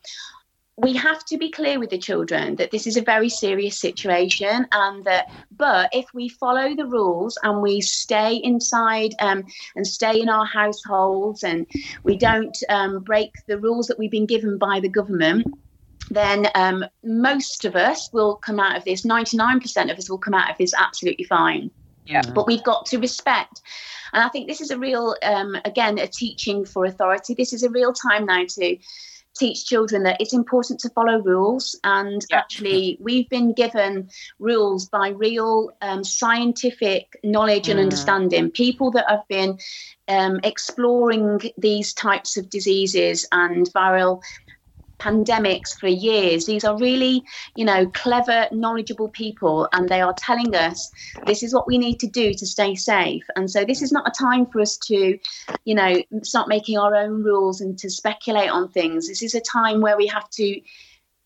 [0.78, 4.66] we have to be clear with the children that this is a very serious situation
[4.72, 9.44] and that but if we follow the rules and we stay inside um,
[9.76, 11.68] and stay in our households and
[12.04, 15.46] we don't um, break the rules that we've been given by the government
[16.12, 20.34] then um, most of us will come out of this 99% of us will come
[20.34, 21.72] out of this absolutely fine
[22.06, 22.22] Yeah.
[22.36, 23.62] but we've got to respect
[24.14, 27.64] and i think this is a real um, again a teaching for authority this is
[27.64, 28.78] a real time now to
[29.40, 32.40] teach children that it's important to follow rules and Yeah.
[32.40, 37.84] actually we've been given rules by real um, scientific knowledge and Mm.
[37.84, 39.58] understanding people that have been
[40.10, 44.22] um, exploring these types of diseases and viral
[45.02, 46.46] pandemics for years.
[46.46, 47.24] These are really
[47.56, 50.92] you know clever knowledgeable people and they are telling us
[51.26, 53.24] this is what we need to do to stay safe.
[53.36, 55.18] And so this is not a time for us to
[55.66, 59.08] you know start making our own rules and to speculate on things.
[59.08, 60.62] This is a time where we have to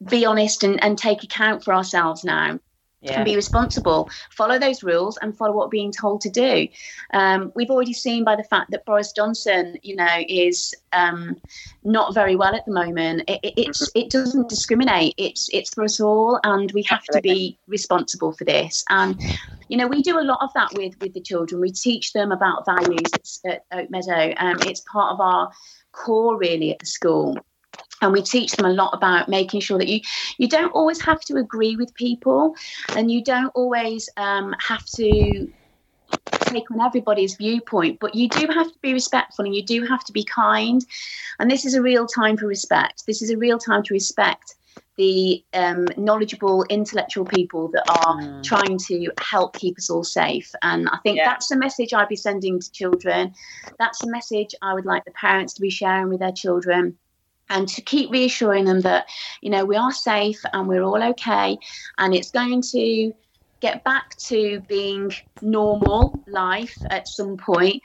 [0.10, 2.60] be honest and, and take account for ourselves now
[3.06, 3.18] Yeah.
[3.18, 6.68] and be responsible, follow those rules and follow what we're being told to do.
[7.13, 11.39] Um, we've already seen by the fact that Boris Johnson, you know, is um,
[11.84, 13.24] not very well at the moment.
[13.28, 15.13] It, it, it's it doesn't discriminate.
[15.18, 18.84] It's it's for us all, and we have to be responsible for this.
[18.89, 19.22] And
[19.68, 21.62] you know, we do a lot of that with with the children.
[21.62, 24.34] We teach them about values at, at Oak Meadow.
[24.38, 25.52] Um, it's part of our
[25.91, 27.38] core really at the school
[28.01, 29.99] and we teach them a lot about making sure that you
[30.38, 32.53] you don't always have to agree with people
[32.95, 35.47] and you don't always um, have to
[36.41, 40.03] take on everybody's viewpoint but you do have to be respectful and you do have
[40.03, 40.86] to be kind.
[41.39, 43.03] And this is a real time for respect.
[43.08, 44.55] This is a real time to respect
[44.97, 48.43] the um, knowledgeable intellectual people that are Mm.
[48.43, 50.51] trying to help keep us all safe.
[50.62, 51.25] And i think Yeah.
[51.25, 53.34] that's the message i'd be sending to children.
[53.77, 56.97] That's the message i would like the parents to be sharing with their children
[57.49, 59.05] and to keep reassuring them that
[59.41, 61.58] you know we are safe and we're all okay.
[61.97, 63.13] And it's going to
[63.62, 67.81] get back to being normal life at some point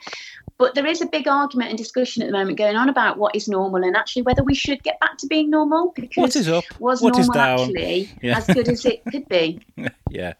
[0.61, 3.35] but there is a big argument and discussion at the moment going on about what
[3.35, 6.47] is normal and actually whether we should get back to being normal because what is
[6.47, 6.63] up?
[6.79, 7.59] was what normal is down?
[7.59, 8.37] actually Yeah.
[8.37, 9.59] as good as it could be.
[9.81, 10.33] Um, yeah,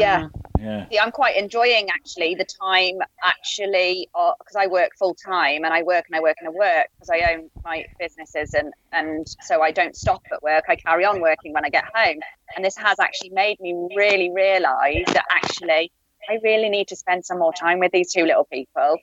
[0.00, 0.28] Yeah.
[0.58, 0.88] yeah.
[0.88, 5.74] See, I'm quite enjoying actually the time actually uh, because I work full time and
[5.74, 9.28] I work and I work and I work because I own my businesses and and
[9.42, 10.64] so I don't stop at work.
[10.68, 12.20] I carry on working when I get home,
[12.56, 15.92] and this has actually made me really realise that actually
[16.30, 18.96] I really need to spend some more time with these two little people.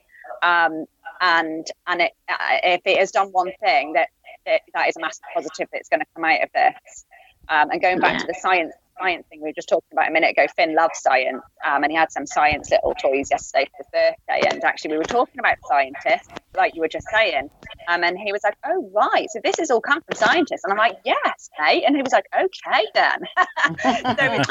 [0.45, 0.85] Um,
[1.21, 4.09] and and it, uh, if it has done one thing, that
[4.45, 7.05] that, that is a massive positive that's going to come out of this.
[7.49, 8.19] Um, and going back Yeah.
[8.19, 10.99] to the science science thing we were just talking about a minute ago, Finn loves
[10.99, 14.47] science, um, and he had some science little toys yesterday for his birthday.
[14.49, 17.49] And actually, we were talking about scientists, like you were just saying,
[17.87, 20.71] um, and he was like, "Oh right, so this has all come from scientists," and
[20.71, 23.19] I'm like, "Yes, mate," and he was like, "Okay then."
[23.83, 24.49] so it's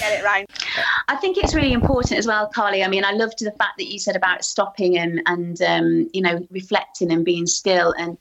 [0.00, 0.46] get it round.
[1.08, 2.82] I think it's really important as well, Carlie.
[2.82, 6.22] I mean, I loved the fact that you said about stopping and and um, you
[6.22, 7.94] know reflecting and being still.
[7.98, 8.18] And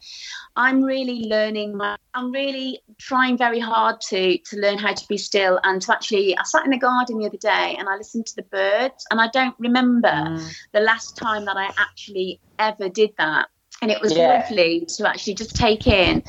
[0.55, 1.77] I'm really learning.
[1.77, 5.93] My, I'm really trying very hard to to learn how to be still and to
[5.93, 6.37] actually.
[6.37, 9.19] I sat in the garden the other day and I listened to the birds, and
[9.21, 10.29] I don't remember
[10.73, 13.47] the last time that I actually ever did that.
[13.81, 14.27] And it was Yeah.
[14.27, 16.23] lovely to actually just take in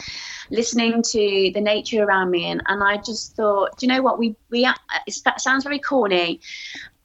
[0.50, 4.18] listening to the nature around me and, and i just thought do you know what
[4.18, 4.68] we we
[5.06, 6.40] it sounds very corny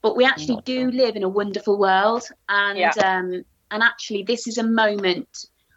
[0.02, 2.92] but we actually do live in a wonderful world and Yeah.
[2.98, 5.28] um and actually this is a moment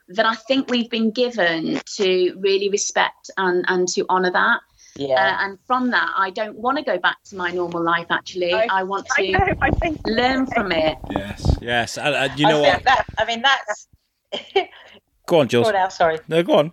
[0.08, 4.60] that i think we've been given to really respect and and to honor that
[4.96, 5.14] Yeah.
[5.14, 8.54] uh, and from that i don't want to go back to my normal life actually
[8.54, 9.54] I- i want I to know.
[9.60, 11.98] I think learn from it Yes, yes.
[11.98, 12.84] And, and you know I what?
[12.84, 13.88] That, I mean, that's.
[15.26, 16.18] Go on, Go on now, sorry.
[16.28, 16.72] No, go on.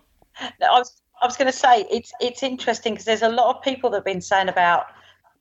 [0.60, 3.56] No, I was I was going to say it's it's interesting because there's a lot
[3.56, 4.88] of people that have been saying about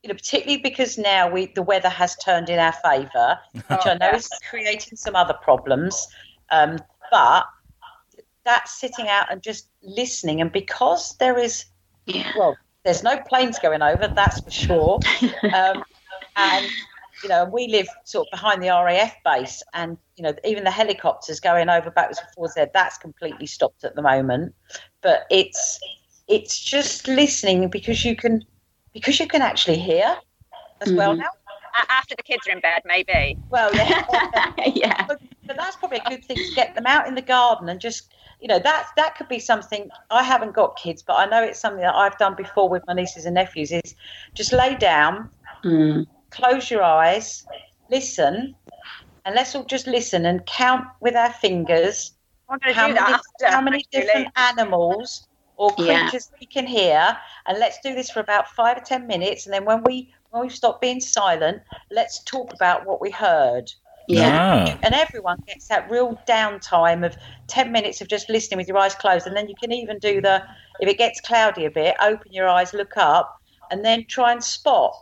[0.02, 3.94] you know particularly because now we the weather has turned in our favour, which I
[3.94, 4.16] know yeah.
[4.16, 6.06] is creating some other problems,
[6.50, 6.78] um,
[7.10, 7.46] but
[8.44, 11.64] that's sitting out and just listening, and because there is
[12.06, 15.00] yeah well, there's no planes going over, that's for sure,
[15.54, 15.84] um,
[16.36, 16.66] and
[17.22, 20.70] you know we live sort of behind the RAF base, and you know even the
[20.70, 24.54] helicopters going over backwards and forwards there, that's completely stopped at the moment
[25.02, 25.78] but it's
[26.28, 28.44] it's just listening because you can
[28.94, 30.16] because you can actually hear
[30.80, 31.18] as well Mhm.
[31.18, 31.30] now.
[31.88, 33.38] after the kids are in bed, maybe.
[33.48, 34.02] Well, yeah,
[34.74, 37.68] yeah but, but that's probably a good thing to get them out in the garden
[37.68, 39.88] and just you know that that could be something.
[40.10, 42.94] I haven't got kids, but I know it's something that I've done before with my
[42.94, 43.72] nieces and nephews.
[43.72, 43.94] Is
[44.34, 45.30] just lay down,
[45.64, 46.06] Mm.
[46.30, 47.44] close your eyes,
[47.90, 48.54] listen,
[49.24, 52.12] and let's all just listen and count with our fingers
[52.48, 55.26] I'm how do many, that how many different animals
[55.56, 56.02] or Yeah.
[56.02, 59.52] creatures we can hear and let's do this for about five or ten minutes and
[59.54, 63.70] then when we when we stop being silent let's talk about what we heard
[64.14, 64.78] yeah Ah.
[64.82, 67.16] and everyone gets that real downtime of
[67.48, 70.20] 10 minutes of just listening with your eyes closed and then you can even do
[70.20, 70.42] the
[70.80, 73.30] if it gets cloudy a bit open your eyes look up
[73.70, 74.92] and then try and spot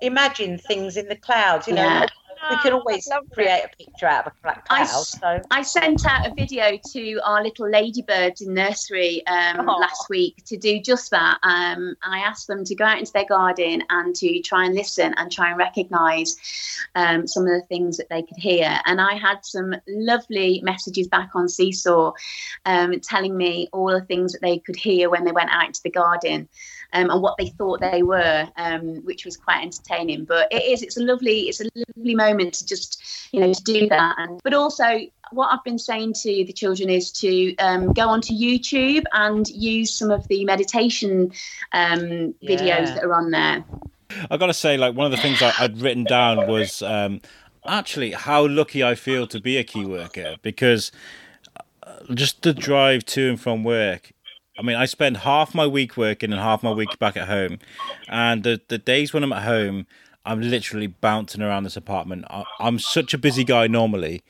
[0.00, 2.06] imagine things in the clouds you know Yeah.
[2.50, 5.40] We can Oh, always create a picture out of a black I cloud s- so
[5.50, 10.56] I sent out a video to our little ladybirds in nursery um, last week to
[10.56, 11.38] do just that.
[11.42, 14.74] Um, and I asked them to go out into their garden and to try and
[14.74, 16.36] listen and try and recognise
[16.94, 18.78] um, some of the things that they could hear.
[18.86, 22.12] And I had some lovely messages back on Seesaw
[22.64, 25.82] um, telling me all the things that they could hear when they went out into
[25.82, 26.48] the garden.
[26.92, 30.24] Um, and what they thought they were, um, which was quite entertaining.
[30.24, 33.62] But it is, it's a lovely, it's a lovely moment to just, you know, to
[33.62, 34.14] do that.
[34.18, 35.00] And but also,
[35.32, 39.92] what I've been saying to the children is to um, go onto YouTube and use
[39.92, 41.32] some of the meditation
[41.72, 43.64] um, videos that are on there.
[44.30, 47.20] I've got to say, like one of the things I, I'd written down was um,
[47.66, 50.92] actually how lucky I feel to be a key worker because
[51.82, 54.12] uh, just the drive to and from work.
[54.58, 57.58] I mean, I spend half my week working and half my week back at home,
[58.08, 59.86] and the the days when I'm at home,
[60.24, 62.24] I'm literally bouncing around this apartment.
[62.30, 64.22] I, I'm such a busy guy normally.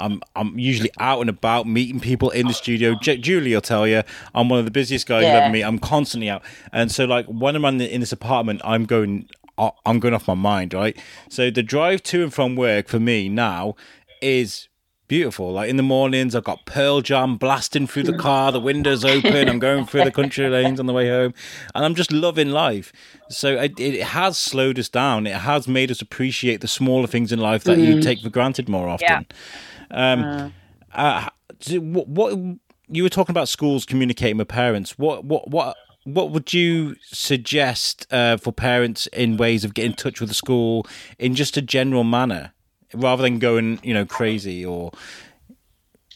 [0.00, 2.94] I'm I'm usually out and about meeting people in the studio.
[2.94, 4.02] J- Julie will tell you
[4.34, 5.38] I'm one of the busiest guys Yeah.
[5.38, 5.62] ever meet.
[5.62, 9.28] I'm constantly out, and so like when I'm in, the, in this apartment, I'm going
[9.86, 10.96] I'm going off my mind, right?
[11.28, 13.76] So the drive to and from work for me now
[14.20, 14.68] is
[15.08, 15.52] beautiful.
[15.52, 19.48] Like in the mornings, I've got Pearl Jam blasting through the car, the windows open.
[19.48, 21.34] I'm going through the country lanes on the way home,
[21.74, 22.92] and I'm just loving life.
[23.28, 25.26] So it, it has slowed us down.
[25.26, 28.68] It has made us appreciate the smaller things in life that you take for granted
[28.68, 29.26] more often.
[29.90, 30.54] Um,
[30.92, 31.28] uh,
[31.60, 34.98] so what, what you were talking about schools communicating with parents.
[34.98, 39.96] What what what what would you suggest uh, for parents in ways of getting in
[39.96, 40.86] touch with the school
[41.18, 42.52] in just a general manner?
[42.94, 44.92] Rather than going you know crazy or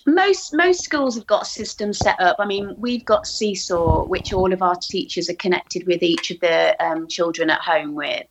[0.08, 2.36] most most schools have got systems set up.
[2.38, 6.40] I mean, we've got Seesaw, which all of our teachers are connected with each of
[6.40, 8.24] the um, children at home with.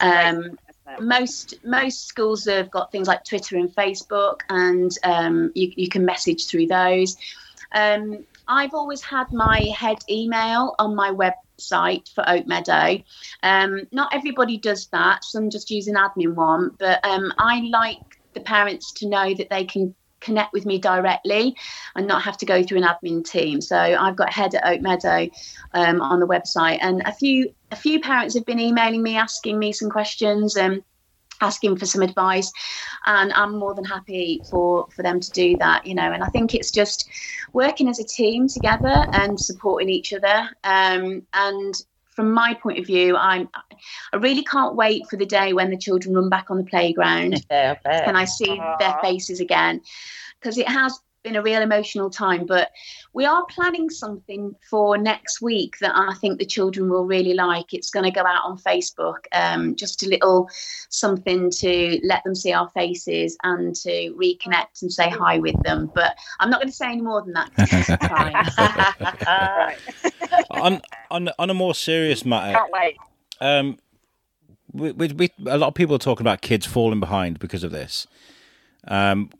[0.00, 0.58] Um,
[1.00, 6.04] most most schools have got things like Twitter and Facebook, and um, you, you can
[6.04, 7.16] message through those.
[7.72, 11.10] Um, I've always had my head email on my
[11.56, 13.02] website for Oak Meadow.
[13.42, 16.70] Um, not everybody does that; some just use an admin one.
[16.78, 17.98] But um, I like
[18.34, 21.54] the parents to know that they can connect with me directly
[21.94, 23.60] and not have to go through an admin team.
[23.60, 25.28] So I've got head at Oak Meadow
[25.74, 29.58] um, on the website, and a few a few parents have been emailing me asking
[29.58, 30.82] me some questions and
[31.40, 32.52] asking for some advice
[33.06, 36.12] and i'm more than happy for for them to do that you know.
[36.12, 37.08] And i think it's just
[37.52, 40.50] working as a team together and supporting each other.
[40.64, 41.74] Um, and
[42.10, 43.48] from my point of view, I'm
[44.12, 47.44] I really can't wait for the day when the children run back on the playground
[47.50, 49.82] Yeah, I and I see their faces again
[50.40, 52.46] because it has been a real emotional time.
[52.46, 52.70] But
[53.12, 57.74] we are planning something for next week that I think the children will really like.
[57.74, 60.48] It's going to go out on Facebook, um, just a little
[60.88, 65.90] something to let them see our faces and to reconnect and say hi with them.
[65.94, 67.50] But I'm not going to say any more than that.
[67.54, 68.54] 'cause it's surprise.
[68.58, 69.76] right.
[70.50, 72.56] on on on a more serious matter.
[72.56, 72.96] Can't wait.
[73.40, 73.78] um,
[74.72, 77.72] we, we, we, a lot of people are talking about kids falling behind because of
[77.72, 78.06] this.
[78.86, 79.30] Um,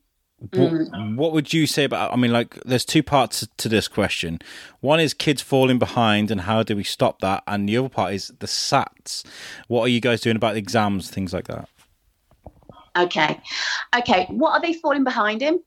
[0.53, 2.12] what, what would you say about?
[2.12, 4.39] I mean, like, there's two parts to this question.
[4.80, 7.43] One is kids falling behind, and how do we stop that?
[7.47, 9.24] And the other part is the SATs.
[9.68, 11.68] What are you guys doing about the exams, things like that?
[12.97, 13.41] okay,
[13.99, 14.26] okay.
[14.30, 15.61] What are they falling behind in?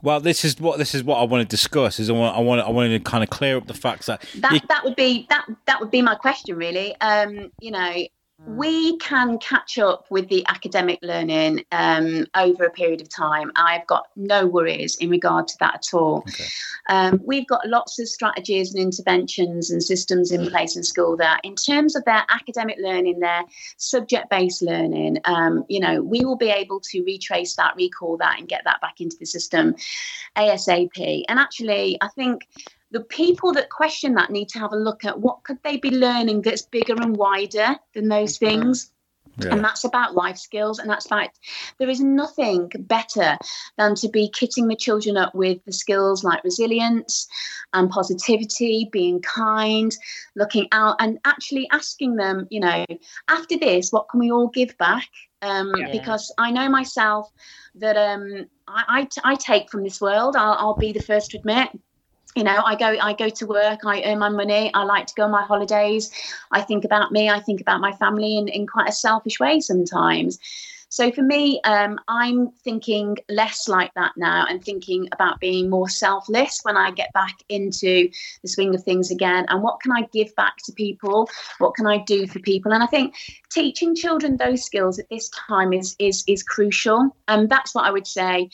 [0.00, 1.98] Well, this is what this is what I want to discuss.
[1.98, 4.22] Is I want I want I wanted to kind of clear up the facts that
[4.36, 7.92] that you- that would be that that would be my question really um you know
[8.46, 13.50] we can catch up with the academic learning um, over a period of time.
[13.56, 16.18] I've got no worries in regard to that at all.
[16.28, 16.46] Okay.
[16.88, 21.40] Um, we've got lots of strategies and interventions and systems in place in school that,
[21.42, 23.42] in terms of their academic learning, their
[23.76, 28.38] subject based learning, um, you know, we will be able to retrace that, recall that,
[28.38, 29.74] and get that back into the system
[30.36, 31.24] ASAP.
[31.28, 32.46] And actually, I think
[32.90, 35.90] the people that question that need to have a look at what could they be
[35.90, 38.90] learning that's bigger and wider than those things
[39.40, 39.52] Yeah.
[39.52, 41.28] and that's about life skills and that's about
[41.78, 43.36] there is nothing better
[43.76, 47.28] than to be kitting the children up with the skills like resilience
[47.72, 49.94] and positivity being kind
[50.34, 52.84] looking out and actually asking them you know
[53.28, 55.06] after this what can we all give back
[55.42, 55.92] um, Yeah.
[55.92, 57.30] because i know myself
[57.76, 61.30] that um, I, I, t- I take from this world I'll, I'll be the first
[61.30, 61.68] to admit
[62.36, 65.14] you know i go i go to work i earn my money i like to
[65.14, 66.10] go on my holidays
[66.52, 69.60] i think about me i think about my family in, in quite a selfish way
[69.60, 70.38] sometimes.
[70.90, 75.88] So for me um, i'm thinking less like that now and thinking about being more
[75.88, 78.08] selfless when i get back into
[78.42, 79.44] the swing of things again.
[79.48, 81.28] And what can i give back to people?
[81.58, 82.72] What can i do for people?
[82.72, 83.14] And i think
[83.50, 87.14] teaching children those skills at this time is is is crucial.
[87.26, 88.48] And that's what i would say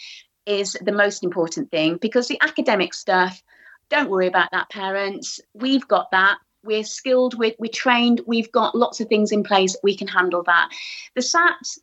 [0.47, 3.43] is the most important thing because the academic stuff
[3.95, 5.41] don't worry about that parents.
[5.55, 6.39] We've got that.
[6.65, 8.23] We're skilled we're, we're trained.
[8.27, 9.77] We've got lots of things in place.
[9.83, 10.71] We can handle that.
[11.15, 11.79] The sats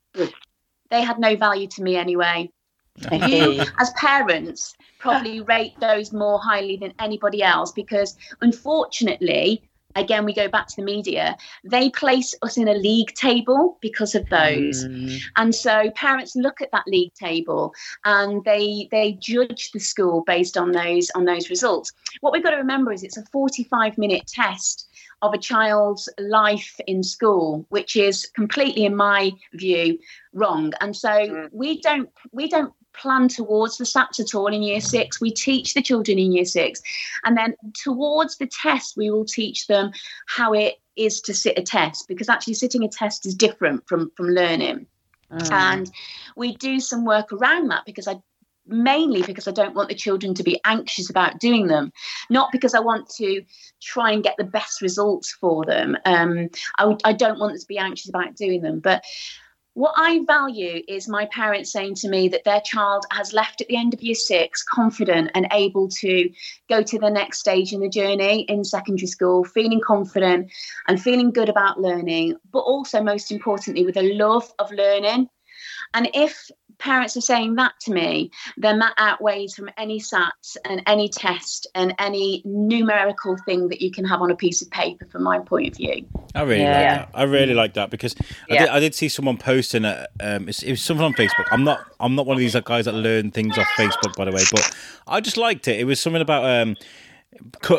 [0.90, 2.52] they had no value to me anyway.
[3.10, 3.64] You.
[3.80, 9.64] as parents probably rate those more highly than anybody else because unfortunately
[9.96, 14.16] again we go back to the media they place us in a league table because
[14.16, 15.20] of those Mm.
[15.38, 17.74] and so parents look at that league table
[18.06, 22.52] and they they judge the school based on those on those results what we've got
[22.52, 24.88] to remember is it's a 45 minute test
[25.22, 30.00] of a child's life in school which is completely in my view
[30.34, 31.50] wrong and so Mm.
[31.52, 35.74] we don't we don't plan towards the sats at all in year six we teach
[35.74, 36.82] the children in year six
[37.24, 39.92] and then towards the test we will teach them
[40.28, 44.12] how it is to sit a test because actually sitting a test is different from
[44.16, 44.86] from learning
[45.32, 45.52] Mm.
[45.52, 45.92] and
[46.36, 48.18] we do some work around that because I
[48.68, 51.92] mainly because I don't want the children to be anxious about doing them,
[52.30, 53.44] not because I want to
[53.82, 55.98] try and get the best results for them.
[56.06, 59.04] Um, I, I don't want them to be anxious about doing them, but
[59.74, 63.68] what I value is my parents saying to me that their child has left at
[63.68, 66.30] the end of year six confident and able to
[66.70, 70.52] go to the next stage in the journey in secondary school, feeling confident
[70.88, 75.30] and feeling good about learning, but also most importantly with a love of learning.
[75.94, 76.50] And if
[76.82, 81.68] parents are saying that to me, then that outweighs from any SATs and any test
[81.76, 85.40] and any numerical thing that you can have on a piece of paper from my
[85.40, 86.06] point of view.
[86.36, 86.72] I really Yeah.
[86.72, 87.20] like that.
[87.20, 88.16] I really like that because
[88.50, 90.08] I, did, I did see someone posting it.
[90.20, 91.46] Um, it was something on Facebook.
[91.52, 91.80] I'm not.
[92.00, 94.44] I'm not one of these guys that learn things off Facebook, by the way.
[94.52, 94.76] But
[95.08, 95.80] I just liked it.
[95.80, 96.76] It was something about um,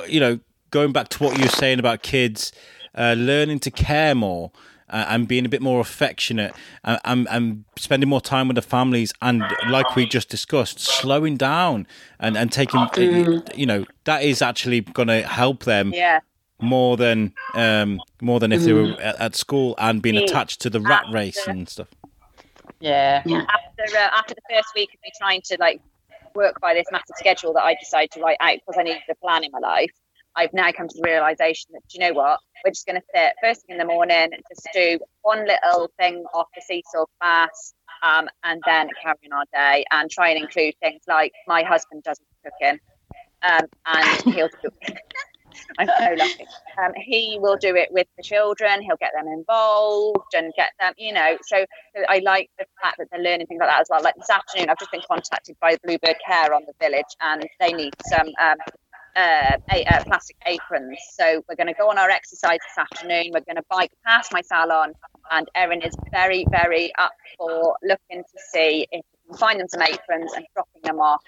[0.09, 0.39] you know,
[0.71, 2.53] going back to what you were saying about kids
[2.95, 4.53] uh, learning to care more.
[4.93, 8.61] Uh, and being a bit more affectionate and, and, and spending more time with the
[8.63, 11.87] families and like we just discussed slowing down
[12.21, 12.87] and, and taking
[13.55, 16.21] you know that is actually going to help them Yeah.
[16.61, 20.69] more than um, more than if they were at, at school and being attached to
[20.71, 21.89] the rat race and stuff.
[22.81, 23.23] Yeah.
[23.25, 23.47] Yeah.
[23.49, 25.81] after uh, after the first week of me trying to like
[26.35, 29.15] work by this massive schedule that I decided to write out because I needed a
[29.17, 29.91] plan in my life,
[30.37, 32.41] I've now come to the realization that you know what?
[32.65, 36.25] We're just going to sit first thing in the morning, just do one little thing
[36.33, 40.75] off the seesaw class, um, and then carry on our day and try and include
[40.81, 42.81] things like my husband does the cooking,
[43.43, 44.71] um, and he'll do.
[45.79, 46.47] I'm so lucky.
[46.83, 48.83] Um, he will do it with the children.
[48.83, 51.37] He'll get them involved and get them, you know.
[51.43, 51.65] So,
[51.95, 54.03] so I like the fact that they're learning things like that as well.
[54.03, 57.73] Like this afternoon, I've just been contacted by Bluebird Care on the village, and they
[57.73, 58.57] need some um,
[59.17, 60.99] uh, a, uh, plastic aprons.
[61.15, 63.31] So we're going to go on our exercise this afternoon.
[63.33, 64.93] We're going to bike past my salon,
[65.31, 69.69] and Erin is very, very up for looking to see if we can find them
[69.69, 71.23] some aprons and dropping them off,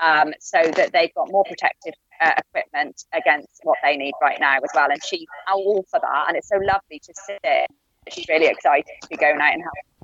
[0.00, 4.56] um, so that they've got more protective uh, equipment against what they need right now
[4.56, 4.88] as well.
[4.90, 7.66] And she's all for that, and it's so lovely to see.
[8.10, 9.97] She's really excited to be going out and helping.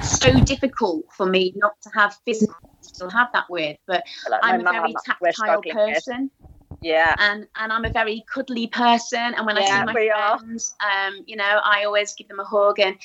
[0.00, 4.60] So difficult for me not to have physical, still have that word, but Like I'm
[4.60, 6.22] a very tactile person.
[6.22, 6.30] with.
[6.82, 7.14] Yeah.
[7.18, 9.34] and and I'm a very cuddly person.
[9.34, 10.38] And when I see my we are.
[10.38, 12.80] friends, um, you know, I always give them a hug.
[12.80, 12.96] And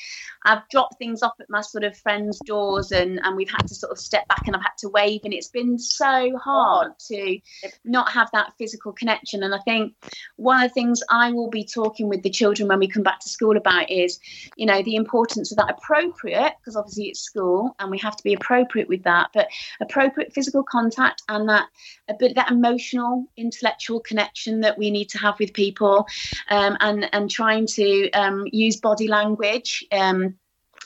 [0.44, 3.76] I've dropped things off at my sort of friends' doors, and and we've had to
[3.76, 7.40] sort of step back, and I've had to wave, and it's been so hard to
[7.86, 9.44] not have that physical connection.
[9.44, 9.94] And I think
[10.38, 13.20] one of the things I will be talking with the children when we come back
[13.20, 14.20] to school about is,
[14.56, 18.24] you know, the importance of that appropriate, because obviously it's school, and we have to
[18.24, 19.48] be appropriate with that, but
[19.80, 21.68] appropriate physical contact and that
[22.10, 23.67] a bit that emotional intellectual
[24.06, 26.06] connection that we need to have with people
[26.50, 30.36] um, and and trying to um, use body language um,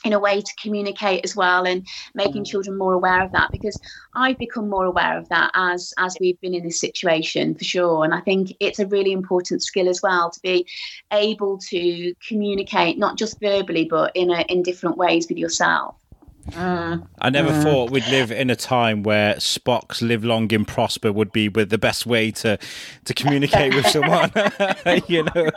[0.04, 3.78] in a way to communicate as well and making children more aware of that because
[4.14, 8.04] I've become more aware of that as as we've been in this situation for sure.
[8.04, 10.66] And I think it's a really important skill as well to be
[11.12, 16.01] able to communicate not just verbally but in a, in different ways with yourself
[16.50, 17.06] Mm.
[17.20, 21.32] I never thought we'd live in a time where Spock's "Live Long and Prosper" would
[21.32, 22.58] be with the best way to
[23.04, 24.30] to communicate with someone.
[25.06, 25.32] you know,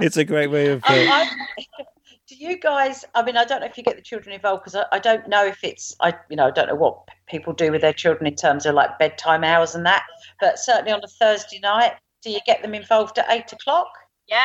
[0.00, 0.84] it's a great way of.
[0.84, 1.30] Um, Uh, I,
[2.28, 3.04] do you guys?
[3.14, 5.28] I mean, I don't know if you get the children involved because I, I don't
[5.28, 8.26] know if it's I, you know, I don't know what people do with their children
[8.26, 10.04] in terms of like bedtime hours and that.
[10.40, 13.88] But certainly on a Thursday night, do you get them involved at eight o'clock?
[14.28, 14.44] Yeah.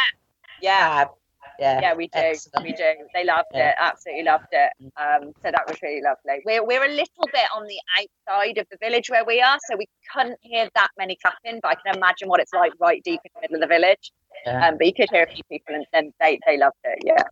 [0.61, 1.05] Yeah.
[1.59, 1.81] Fab.
[1.81, 1.81] Yeah.
[1.81, 2.19] Yeah, we do.
[2.19, 2.65] Excellent.
[2.65, 2.93] We do.
[3.13, 3.69] They loved Yeah.
[3.69, 3.75] it.
[3.79, 4.71] Absolutely loved it.
[4.97, 6.41] Um, so that was really lovely.
[6.45, 9.75] We're we're a little bit on the outside of the village where we are, so
[9.77, 11.59] we couldn't hear that many clapping.
[11.61, 14.11] But I can imagine what it's like right deep in the middle of the village.
[14.45, 14.67] Yeah.
[14.67, 16.99] Um, but you could hear a few people, and, and they they loved it.
[17.05, 17.23] Yeah.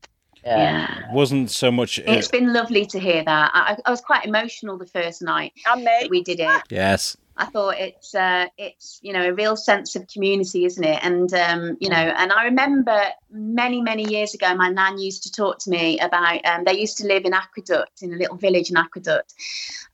[0.43, 0.57] Yeah.
[0.57, 1.97] yeah wasn't so much.
[1.97, 6.07] it's been lovely to hear that I, I was quite emotional the first night that
[6.09, 7.17] we did it yes.
[7.37, 10.99] I thought it's uh, it's you know a real sense of community, isn't it?
[11.03, 12.97] And um, you know, and I remember
[13.29, 16.45] many many years ago, my nan used to talk to me about.
[16.45, 19.33] Um, they used to live in Aqueduct in a little village in Aqueduct,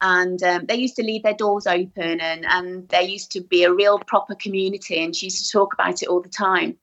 [0.01, 3.63] and um, they used to leave their doors open, and and there used to be
[3.63, 5.03] a real proper community.
[5.03, 6.77] And she used to talk about it all the time.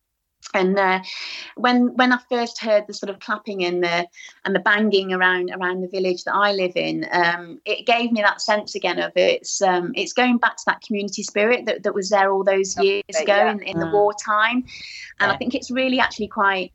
[0.54, 1.00] And uh,
[1.56, 4.06] when when I first heard the sort of clapping and the
[4.46, 8.22] and the banging around around the village that I live in, um, it gave me
[8.22, 11.94] that sense again of it's um, it's going back to that community spirit that, that
[11.94, 13.50] was there all those years ago yeah.
[13.52, 13.92] in, in the Mm.
[13.92, 14.64] wartime,
[15.20, 16.72] and I think it's really actually quite.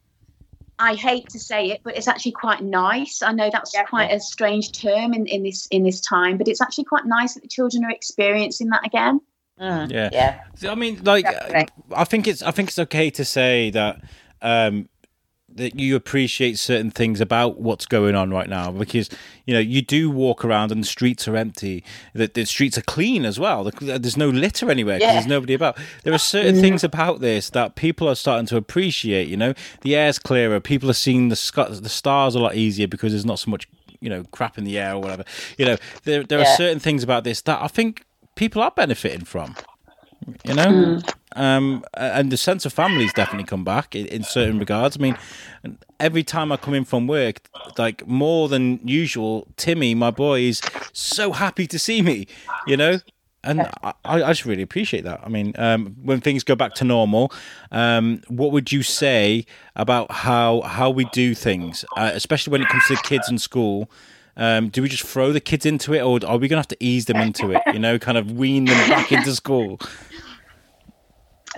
[0.79, 3.21] I hate to say it, but it's actually quite nice.
[3.21, 3.83] I know that's Yeah.
[3.85, 7.33] quite a strange term in, in this in this time, but it's actually quite nice
[7.33, 9.19] that the children are experiencing that again.
[9.59, 9.91] Mm.
[9.91, 10.09] Yeah.
[10.11, 10.39] Yeah.
[10.55, 11.67] So, I mean, like, Definitely.
[11.95, 14.01] I think it's I think it's okay to say that
[14.41, 14.89] um,
[15.55, 19.07] that you appreciate certain things about what's going on right now because
[19.45, 21.83] you know you do walk around and the streets are empty.
[22.15, 23.69] That the streets are clean as well.
[23.79, 25.13] There's no litter anywhere because Yeah.
[25.13, 25.77] there's nobody about.
[26.03, 29.27] There are certain things about this that people are starting to appreciate.
[29.27, 30.59] You know, the air's clearer.
[30.59, 33.67] People are seeing the sc- the stars a lot easier because there's not so much
[34.01, 35.23] you know crap in the air or whatever.
[35.59, 36.51] You know, there there Yeah.
[36.51, 38.03] are certain things about this that I think
[38.35, 39.55] people are benefiting from.
[40.45, 41.13] You know, mm.
[41.35, 44.95] um, and the sense of family's definitely come back in, in certain regards.
[44.95, 45.17] I mean,
[45.99, 47.41] every time I come in from work,
[47.77, 50.61] like more than usual, Timmy, my boy, is
[50.93, 52.27] so happy to see me.
[52.67, 52.99] You know,
[53.43, 55.19] and I, I, just really appreciate that.
[55.23, 57.31] I mean, um, when things go back to normal,
[57.71, 62.69] um, what would you say about how how we do things, uh, especially when it
[62.69, 63.89] comes to kids in school?
[64.35, 66.67] Um, do we just throw the kids into it, or are we going to have
[66.69, 67.61] to ease them into it?
[67.71, 69.79] You know, kind of wean them back into school.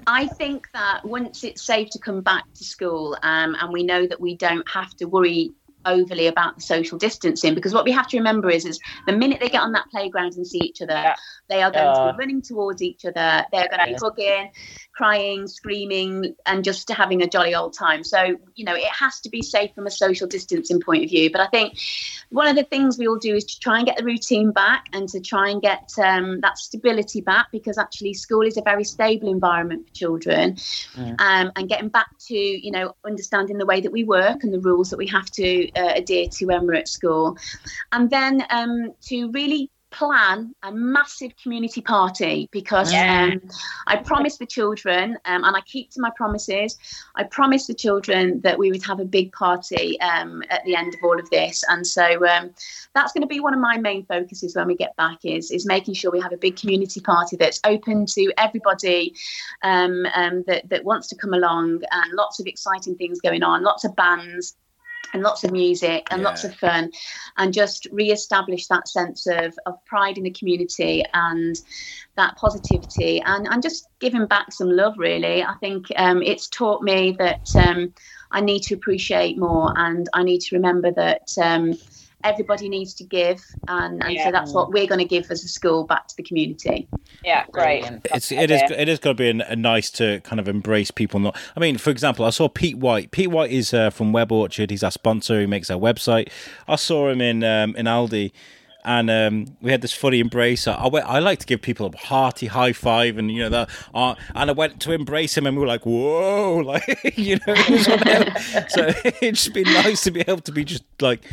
[0.07, 4.05] I think that once it's safe to come back to school, um, and we know
[4.05, 5.51] that we don't have to worry
[5.86, 9.39] overly about the social distancing because what we have to remember is is the minute
[9.39, 11.15] they get on that playground and see each other yeah.
[11.49, 13.45] they are going uh, to be running towards each other.
[13.51, 14.51] They're going to be hugging
[14.95, 18.03] crying screaming and just having a jolly old time.
[18.03, 21.29] So you know it has to be safe from a social distancing point of view.
[21.31, 21.77] But i think
[22.29, 24.88] one of the things we all do is to try and get the routine back
[24.93, 28.83] and to try and get um, that stability back because actually school is a very
[28.83, 30.55] stable environment for children.
[30.95, 31.15] Mm.
[31.19, 34.59] um, and getting back to you know understanding the way that we work and the
[34.59, 37.38] rules that we have to uh, adhere to when we're at school.
[37.91, 43.30] And then um, to really plan a massive community party because yeah.
[43.32, 43.41] um,
[43.88, 46.78] I promised the children, um, and I keep to my promises.
[47.15, 50.93] I promised the children that we would have a big party um, at the end
[50.93, 52.53] of all of this, and so um,
[52.93, 55.65] that's going to be one of my main focuses when we get back is is
[55.65, 59.13] making sure we have a big community party that's open to everybody
[59.63, 63.63] um, um, that that wants to come along, and lots of exciting things going on,
[63.63, 64.57] lots of bands
[65.14, 66.28] and lots of music and yeah.
[66.28, 66.91] lots of fun
[67.38, 71.56] and just re-establish that sense of, of pride in the community and
[72.16, 76.82] that positivity and, and just giving back some love really i think um, it's taught
[76.82, 77.93] me that um,
[78.32, 81.74] i need to appreciate more and i need to remember that um,
[82.26, 84.26] everybody needs to give and, and yeah.
[84.26, 86.88] so that's what we're going to give as a school back to the community.
[87.23, 87.86] Yeah great.
[88.05, 90.91] It's it is it is going to be a, a nice to kind of embrace
[90.91, 93.11] people not i mean for example i saw pete white.
[93.11, 94.71] Pete white is uh, from web orchard.
[94.71, 95.39] He's our sponsor.
[95.39, 96.30] He makes our website.
[96.67, 98.32] I saw him in um, in aldi
[98.86, 100.67] and um, we had this funny embrace.
[100.67, 103.69] I went, I like to give people a hearty high five, and you know that.
[103.93, 107.53] Uh, and I went to embrace him, and we were like, "Whoa!" Like you know,
[107.57, 108.88] it so
[109.21, 111.23] it's just been nice to be able to be just like,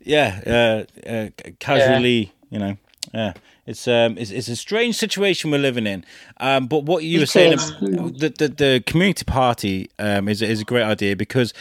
[0.00, 1.28] yeah, uh, uh,
[1.58, 2.30] casually, yeah.
[2.50, 2.76] you know,
[3.12, 3.32] yeah.
[3.66, 6.04] It's um, it's, it's a strange situation we're living in.
[6.38, 10.60] Um, but what you it were saying, the, the the community party um is is
[10.60, 11.52] a great idea because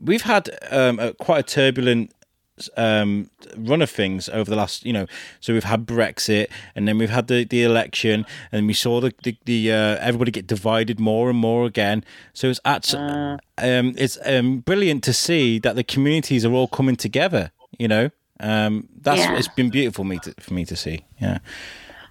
[0.00, 2.12] we've had um a, quite a turbulent
[2.76, 5.06] um, run of things over the last, you know,
[5.40, 9.12] so we've had Brexit, and then we've had the, the election, and we saw the
[9.22, 12.04] the, the uh, everybody get divided more and more again.
[12.32, 13.38] So it's actually uh.
[13.58, 17.52] um, it's um, brilliant to see that the communities are all coming together.
[17.78, 19.36] You know, um, that's yeah.
[19.36, 21.04] it's been beautiful me to, for me to see.
[21.20, 21.38] Yeah,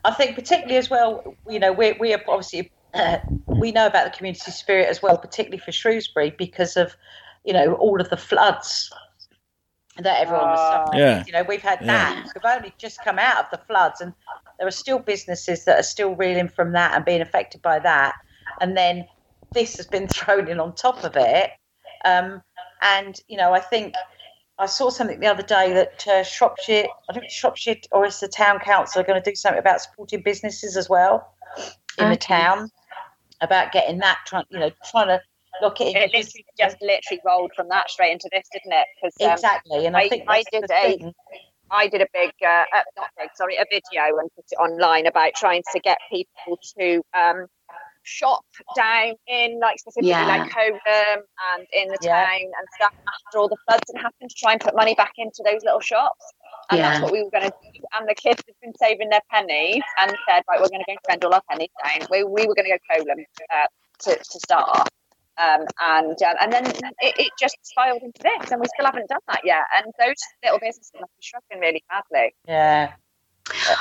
[0.03, 1.35] I think particularly as well.
[1.49, 5.17] You know, we we are obviously uh, we know about the community spirit as well,
[5.17, 6.95] particularly for Shrewsbury because of
[7.43, 8.91] you know all of the floods
[9.97, 10.99] that everyone was suffering.
[10.99, 11.23] Yeah.
[11.25, 12.27] You know, we've had that.
[12.35, 14.13] We've only just come out of the floods, and
[14.57, 18.15] there are still businesses that are still reeling from that and being affected by that.
[18.61, 19.07] And then
[19.53, 21.51] this has been thrown in on top of it.
[22.05, 22.41] Um,
[22.81, 23.95] and you know, I think
[24.57, 28.19] I saw something the other day that uh, Shropshire, I don't know Shropshire or it's
[28.19, 31.33] the town council are going to do something about supporting businesses as well
[31.97, 32.13] in okay.
[32.13, 32.69] the town
[33.41, 35.21] about getting that, trying, you know, trying to
[35.61, 36.11] look at it.
[36.13, 38.87] literally just literally rolled from that straight into this, didn't it?
[39.23, 41.13] Um, exactly, and I, I think I did a.
[41.73, 45.07] I did a big, uh, uh, not big, sorry, a video and put it online
[45.07, 47.47] about trying to get people to um,
[48.03, 48.43] shop
[48.75, 50.25] down in like specifically yeah.
[50.25, 52.25] like and in the yeah.
[52.25, 55.13] town and stuff after all the floods had happened to try and put money back
[55.17, 56.25] into those little shops.
[56.69, 56.89] And yeah.
[56.89, 57.81] that's what we were going to do.
[57.93, 60.95] And the kids had been saving their pennies and said, right, we're going to go
[61.05, 62.07] spend all our pennies down.
[62.09, 63.67] We, we were going to go Coleham uh,
[64.01, 64.87] to, to start off.
[65.37, 69.07] Um, and um, and then it, it, just spiraled into this, and we still haven't
[69.07, 69.63] done that yet.
[69.75, 72.35] And those little businesses must be struggling really badly.
[72.47, 72.93] Yeah,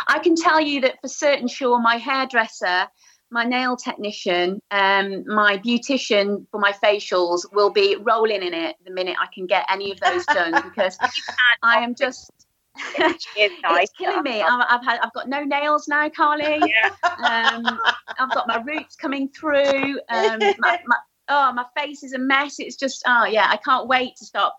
[0.09, 2.87] I can tell you that for certain sure, my hairdresser,
[3.31, 8.91] my nail technician, um, my beautician for my facials will be rolling in it the
[8.91, 10.99] minute I can get any of those done because
[11.63, 12.31] I am just.
[12.99, 13.27] nice.
[13.37, 14.41] It's killing me.
[14.41, 15.01] I've, I've, had.
[15.01, 16.61] I've got no nails now, Carlie.
[16.65, 16.91] Yeah.
[17.03, 17.79] Um,
[18.19, 20.01] I've got my roots coming through.
[20.09, 20.97] Um, my, my,
[21.31, 22.57] oh, my face is a mess.
[22.59, 24.53] It's just, oh yeah, I can't wait to start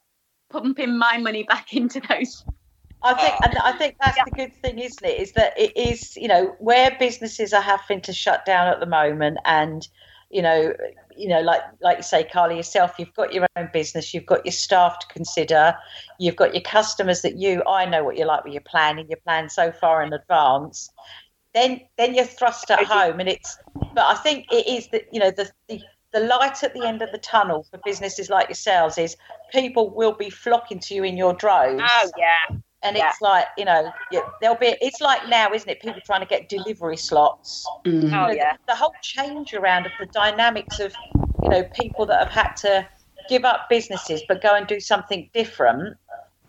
[0.50, 2.44] pumping my money back into those.
[3.04, 4.26] I think, and I think that's yeah.
[4.26, 5.20] the good thing, isn't it?
[5.20, 8.86] Is that it is, you know, where businesses are having to shut down at the
[8.86, 9.88] moment, and
[10.30, 10.72] you know,
[11.18, 14.46] you know, like like you say, Carlie, yourself, you've got your own business, you've got
[14.46, 15.76] your staff to consider,
[16.20, 17.64] you've got your customers that you.
[17.68, 19.08] I know what you're like with your planning.
[19.10, 20.92] You plan so far in advance
[21.54, 23.58] then then you're thrust at home, and it's.
[23.94, 25.82] But I think it is that you know the, the
[26.14, 29.16] the light at the end of the tunnel for businesses like yourselves is
[29.52, 31.82] people will be flocking to you in your droves.
[31.86, 32.58] Oh yeah.
[32.84, 33.10] And Yeah.
[33.10, 34.76] it's like you know, yeah, there'll be.
[34.82, 35.82] It's like now, isn't it?
[35.82, 37.66] People trying to get delivery slots.
[37.86, 38.04] Mm.
[38.04, 38.54] Oh You know, yeah.
[38.54, 40.94] the, the whole change around of the dynamics of
[41.44, 42.88] you know people that have had to
[43.30, 45.96] give up businesses but go and do something different.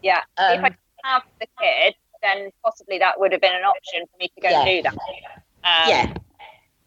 [0.02, 0.22] Yeah.
[0.38, 0.70] if Um, I
[1.04, 4.48] have the kid, then possibly that would have been an option for me to go
[4.48, 4.60] Yeah.
[4.60, 4.94] and do that.
[5.64, 6.14] Um, yeah,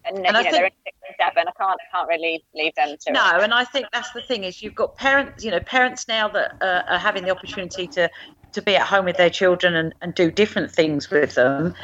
[0.08, 1.48] And, And you I know, think- they're in six and seven.
[1.48, 3.14] I can't can't really leave them to it.
[3.14, 6.28] no, and I think that's the thing is you've got parents, you know, parents now
[6.30, 8.10] that uh, are having the opportunity to
[8.54, 11.76] to be at home with their children and, and do different things with them.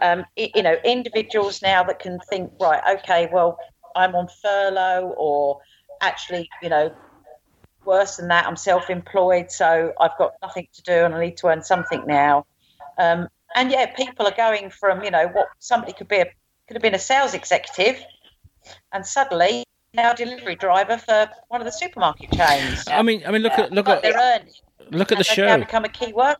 [0.00, 3.58] Um, i- you know, individuals now that can think, right, okay, well,
[3.96, 5.60] I'm on furlough, or
[6.00, 6.94] actually, you know,
[7.84, 11.48] worse than that, I'm self-employed, so I've got nothing to do and I need to
[11.48, 12.46] earn something now.
[12.98, 16.26] Um, and yeah, people are going from, you know, what somebody could be a
[16.70, 18.00] could have been a sales executive,
[18.92, 22.84] and suddenly now delivery driver for one of the supermarket chains.
[22.86, 24.52] I mean, I mean, look at look But at earning.
[24.92, 25.58] look at the and they've now show.
[25.58, 26.38] become a key worker.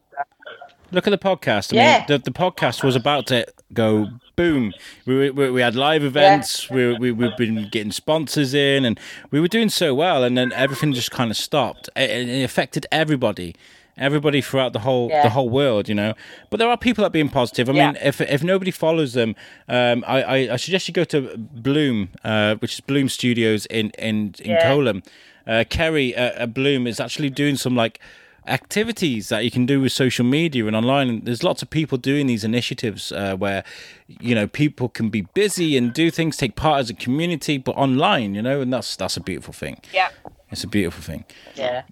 [0.93, 1.73] Look at the podcast.
[1.73, 1.97] I Yeah.
[1.99, 4.07] mean, the, the podcast was about to go
[4.37, 4.73] boom.
[5.05, 6.71] We, we, we had live events.
[6.71, 9.01] We, we, we've been getting sponsors in, and
[9.33, 10.23] we were doing so well.
[10.23, 11.91] And then everything just kind of stopped.
[11.97, 13.57] It, it affected everybody,
[13.97, 15.23] everybody throughout the whole Yeah.
[15.23, 15.89] the whole world.
[15.89, 16.15] You know,
[16.51, 17.69] but there are people that are being positive.
[17.69, 19.35] I mean, if if nobody follows them,
[19.69, 23.91] um, I, I, I suggest you go to Bloom, uh, which is Bloom Studios in
[23.99, 24.71] in in Yeah.
[24.71, 25.03] Coleham.
[25.47, 27.99] Uh, Kerry uh, Bloom is actually doing some like
[28.47, 32.27] activities that you can do with social media and online there's lots of people doing
[32.27, 33.63] these initiatives uh, where
[34.09, 37.73] you know people can be busy and do things take part as a community but
[37.77, 40.09] online you know and that's that's a beautiful thing Yeah.
[40.51, 41.25] it's a beautiful thing
[41.55, 41.83] Yeah.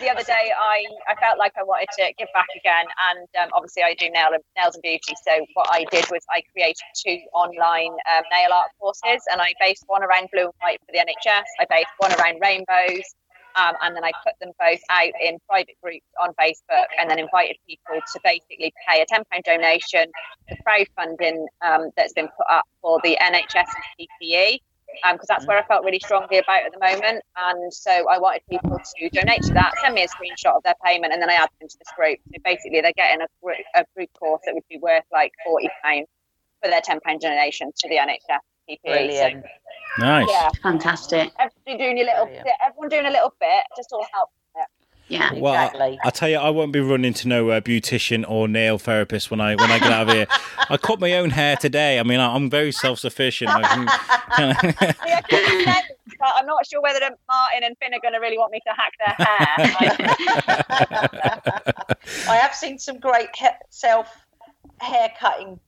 [0.00, 3.50] The other day I, I felt like I wanted to give back again and um,
[3.54, 5.14] obviously I do nail, nails and beauty.
[5.22, 9.54] So what I did was I created two online um, nail art courses and I
[9.60, 13.06] based one around blue and white for the NHS I based one around rainbows
[13.56, 17.18] um, and then I put them both out in private groups on Facebook and then
[17.18, 20.06] invited people to basically pay a £10 donation
[20.48, 24.58] to crowdfunding um, that's been put up for the NHS and PPE
[25.04, 27.22] Um, because that's where I felt really strongly about at the moment.
[27.36, 30.74] And so I wanted people to donate to that, send me a screenshot of their
[30.84, 32.18] payment, and then I add them to this group.
[32.32, 35.68] So basically, they're getting a, group, a group course that would be worth like forty
[35.84, 36.08] pounds
[36.62, 38.78] for their ten pound donation to the NHS PPE.
[38.84, 39.44] Brilliant.
[39.98, 41.32] nice yeah, Fantastic.
[41.38, 42.44] everybody doing a little, Brilliant.
[42.44, 44.30] bit, everyone doing a little bit, just all help.
[45.08, 45.32] Yeah.
[45.34, 45.98] well I- Exactly.
[46.04, 49.40] I, tell you i won't be running to no uh, beautician or nail therapist when
[49.40, 50.26] i when i get out of here
[50.68, 53.86] i cut my own hair today i mean I, i'm very self-sufficient I can,
[55.06, 55.76] Yeah, 'cause it's nails,
[56.18, 58.72] but I'm not sure whether Martin and Finn are going to really want me to
[58.76, 60.88] hack their hair.
[62.28, 64.08] I have seen some great he- self
[64.80, 65.58] hair cutting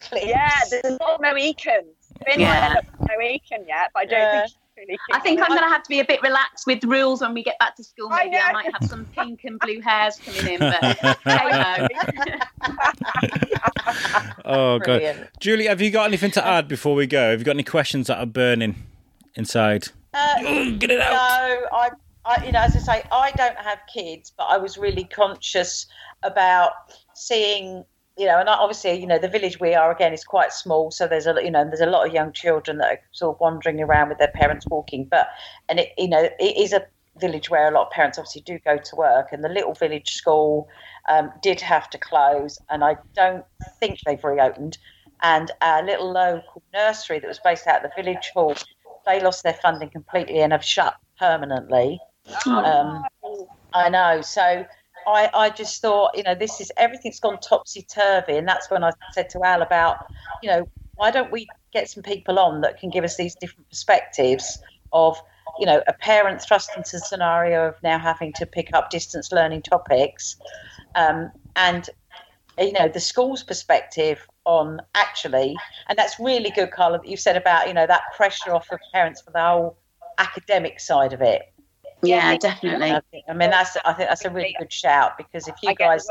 [0.00, 0.26] clips.
[0.26, 1.86] yeah, there's a lot of Mohicans.
[2.26, 2.54] Finn Yeah.
[2.54, 4.32] hasn't looked at Mohican yet, but I don't Yeah.
[4.40, 6.84] think she's really I think I'm going to have to be a bit relaxed with
[6.84, 8.08] rules when we get back to school.
[8.08, 8.52] Maybe I, know.
[8.52, 11.88] might have some pink and blue hairs coming in, but hey ho.
[14.44, 17.52] oh god julie have you got anything to add before we go have you got
[17.56, 18.74] any questions that are burning
[19.34, 20.36] inside Uh,
[20.78, 21.90] get it out No, I,
[22.24, 25.86] I, you know, as I say, I don't have kids, but I was really conscious
[26.22, 26.72] about
[27.14, 27.84] seeing,
[28.18, 31.06] you know, and obviously, you know, the village we are again is quite small, so
[31.06, 33.80] there's a, you know, there's a lot of young children that are sort of wandering
[33.80, 35.28] around with their parents walking, but,
[35.68, 36.84] and it, you know, it is a
[37.20, 40.10] village where a lot of parents obviously do go to work, and the little village
[40.10, 40.68] school
[41.08, 43.44] um, did have to close, and I don't
[43.80, 44.78] think they've reopened.
[45.22, 48.54] And our little local nursery that was based out of the village hall
[49.08, 51.98] they lost their funding completely and have shut permanently.
[52.46, 53.04] Um,
[53.72, 54.20] I know.
[54.20, 54.66] So
[55.08, 58.84] I, I just thought, you know, this is everything's gone topsy turvy, and that's when
[58.84, 60.06] I said to Al about,
[60.42, 63.68] you know, why don't we get some people on that can give us these different
[63.68, 64.58] perspectives
[64.92, 65.20] of,
[65.58, 69.32] you know, a parent thrust into the scenario of now having to pick up distance
[69.32, 70.36] learning topics,
[70.94, 71.90] um, and
[72.58, 75.56] you know the school's perspective on actually,
[75.88, 78.78] and that's really good, Carla, that you said about you know that pressure off of
[78.92, 79.78] parents for the whole
[80.18, 81.42] academic side of it.
[82.02, 82.92] Yeah, definitely.
[82.92, 85.74] I, think, I mean, that's I think that's a really good shout because if you
[85.74, 86.06] guys,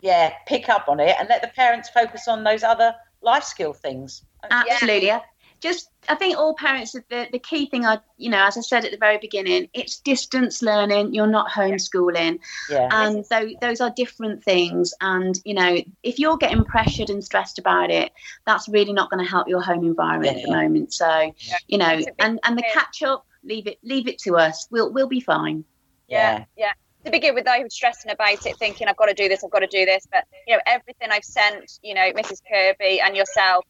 [0.00, 3.72] yeah, pick up on it and let the parents focus on those other life skill
[3.72, 4.22] things.
[4.50, 5.06] Absolutely.
[5.06, 5.20] Yeah.
[5.60, 8.84] Just, I think all parents, the, the key thing, I, you know, as I said
[8.84, 11.14] at the very beginning, it's distance learning.
[11.14, 12.38] You're not homeschooling.
[12.68, 17.24] Yeah, and so those are different things and you know if you're getting pressured and
[17.24, 18.12] stressed about it
[18.44, 21.32] that's really not going to help your home environment at the moment so
[21.68, 24.36] you know It's a big and and the catch up leave it leave it to
[24.36, 25.64] us we'll we'll be fine
[26.08, 26.72] Yeah, yeah.
[27.04, 29.50] to begin with, I was stressing about it, thinking I've got to do this, I've
[29.50, 30.06] got to do this.
[30.10, 32.40] But you know, everything I've sent, you know, Mrs.
[32.50, 33.64] Kirby and yourself,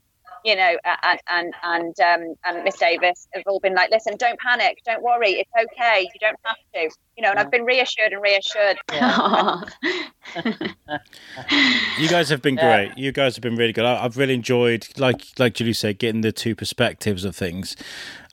[0.44, 4.38] you know, and and and um, and Miss Davis have all been like, listen, don't
[4.38, 7.30] panic, don't worry, it's okay, you don't have to, you know.
[7.30, 8.76] And I've been reassured and reassured.
[11.98, 12.92] you guys have been great.
[12.96, 13.86] You guys have been really good.
[13.86, 17.74] I, have really enjoyed, like like Julie said, getting the two perspectives of things.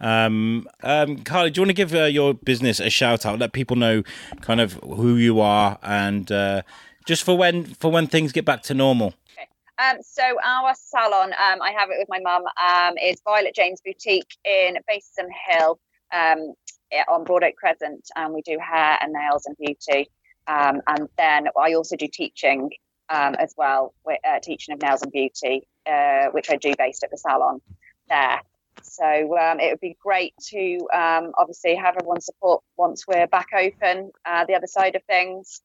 [0.02, 3.40] Um, um, Carlie, do you want to give uh, your business a shout out?
[3.40, 4.04] Let people know
[4.42, 6.64] kind of who you are and uh,
[7.06, 9.14] just for when for when things get back to normal.
[9.82, 13.82] Um, so our salon, um, I have it with my mum, um, is Violet James
[13.84, 15.80] Boutique in Bayston Hill
[16.14, 16.54] um,
[17.08, 20.10] on Broad Oak Crescent, and we do hair and nails and beauty.
[20.46, 22.70] Um, and then I also do teaching
[23.10, 27.10] um, as well, uh, teaching of nails and beauty, uh, which I do based at
[27.10, 27.62] the salon
[28.08, 28.42] there.
[28.84, 30.88] So it would be great to
[31.38, 35.62] obviously have everyone's support once we're back open, uh, the other side of things.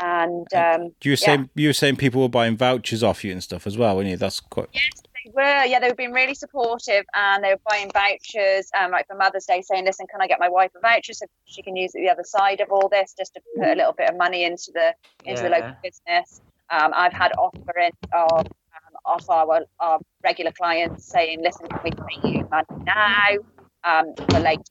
[0.00, 3.42] And um, you were saying you were saying people were buying vouchers off you and
[3.42, 4.16] stuff as well, weren't you?
[4.16, 4.68] That's quite.
[4.72, 5.64] Yes, they were.
[5.64, 9.60] Yeah, they've been really supportive, and they were buying vouchers, um, like for Mother's Day,
[9.60, 12.08] saying, "Listen, can I get my wife a voucher so she can use it the
[12.08, 14.94] other side of all this, just to put a little bit of money into the
[15.24, 15.48] into yeah.
[15.48, 16.40] the local business."
[16.70, 21.90] Um, I've had offerings of um, off our our regular clients saying, "Listen, can we
[21.90, 23.36] pay you money now
[23.84, 24.62] um, for later?"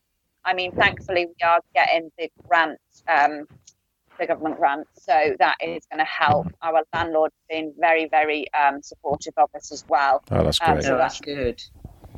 [0.45, 3.45] I mean, thankfully, we are getting the grant um,
[4.20, 4.88] the government grant.
[4.93, 6.47] So that is going to help.
[6.61, 10.24] Our landlord's been very, very um, supportive of us as well.
[10.32, 10.86] Oh, that's um, great.
[10.86, 11.61] Um, so that's good.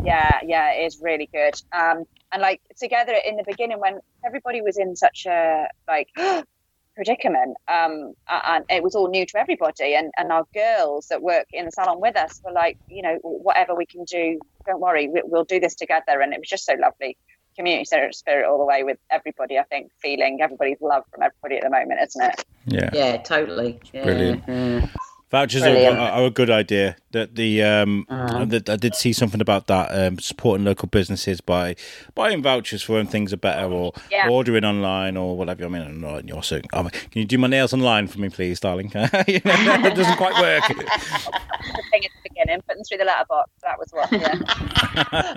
[0.04, 1.54] Yeah, yeah, it is really good.
[1.72, 6.08] Um, and like together in the beginning when everybody was in such a like
[6.96, 11.46] predicament, um, and it was all new to everybody, and, and our girls that work
[11.54, 15.08] in the salon with us were like, you know, whatever we can do, don't worry,
[15.08, 17.18] we, we'll do this together, and it was just so lovely
[17.62, 19.60] community spirit, spirit all the way with everybody.
[19.60, 22.46] I think feeling everybody's love from everybody at the moment, isn't it?
[22.66, 23.80] Yeah, yeah, totally.
[23.94, 24.04] Yeah.
[24.04, 24.44] Brilliant.
[24.48, 24.88] Yeah.
[25.32, 26.98] Vouchers are, are, a good idea.
[27.12, 28.46] That the um, uh-huh.
[28.46, 31.76] that I did see something about that um, supporting local businesses by
[32.16, 34.28] buying vouchers for when things are better, or yeah.
[34.30, 35.64] ordering online, or whatever.
[35.64, 36.60] I mean, I'm not you're so.
[36.74, 38.92] Um, can you do my nails online for me, please, darling?
[39.32, 39.44] It
[39.96, 40.68] doesn't quite work.
[40.68, 40.74] the
[41.92, 43.52] thing at the beginning, putting through the letterbox.
[43.64, 44.12] That was what.
[44.12, 44.36] Yeah.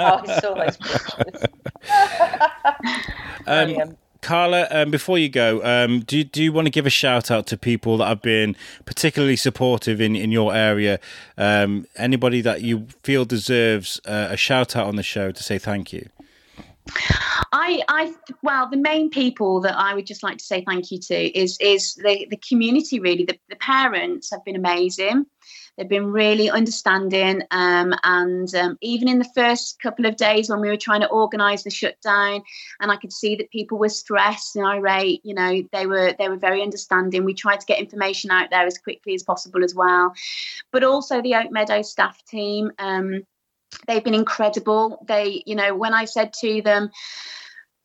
[0.01, 0.76] oh, it's always.
[3.47, 7.31] um, Carla, um, before you go, um, do do you want to give a shout
[7.31, 8.57] out to people that have been
[8.87, 10.99] particularly supportive in, in your area?
[11.37, 15.59] Um, anybody that you feel deserves uh, a shout out on the show to say
[15.59, 16.09] thank you?
[17.53, 20.99] I, I, well, the main people that I would just like to say thank you
[21.01, 23.01] to is is the the community.
[23.01, 25.27] Really, the, the parents have been amazing.
[25.77, 27.43] They've been really understanding.
[27.51, 31.09] Um, and um, even in the first couple of days when we were trying to
[31.09, 32.43] organise the shutdown,
[32.81, 36.29] and I could see that people were stressed and irate, you know, they were they
[36.29, 37.25] were very understanding.
[37.25, 40.14] We tried to get information out there as quickly as possible as well.
[40.70, 42.72] But also the Oak Meadow staff team.
[42.79, 43.27] Um,
[43.87, 45.05] they've been incredible.
[45.07, 46.91] They, you know, when I said to them,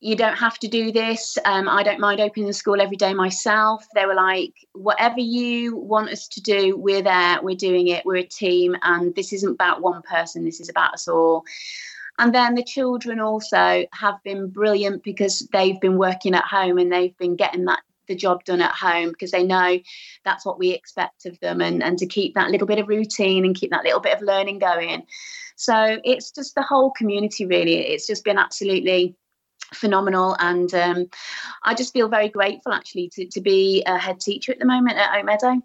[0.01, 1.37] you don't have to do this.
[1.43, 3.85] Um, I don't mind opening the school every day myself.
[3.93, 8.17] They were like, whatever you want us to do, we're there, we're doing it, we're
[8.17, 11.43] a team, and this isn't about one person, this is about us all.
[12.17, 16.91] And then the children also have been brilliant because they've been working at home and
[16.91, 19.79] they've been getting that the job done at home because they know
[20.25, 23.45] that's what we expect of them and, and to keep that little bit of routine
[23.45, 25.05] and keep that little bit of learning going.
[25.55, 27.75] So it's just the whole community really.
[27.75, 29.15] It's just been absolutely
[29.73, 31.09] phenomenal and um,
[31.63, 34.97] i just feel very grateful actually to, to be a head teacher at the moment
[34.97, 35.61] at oak meadow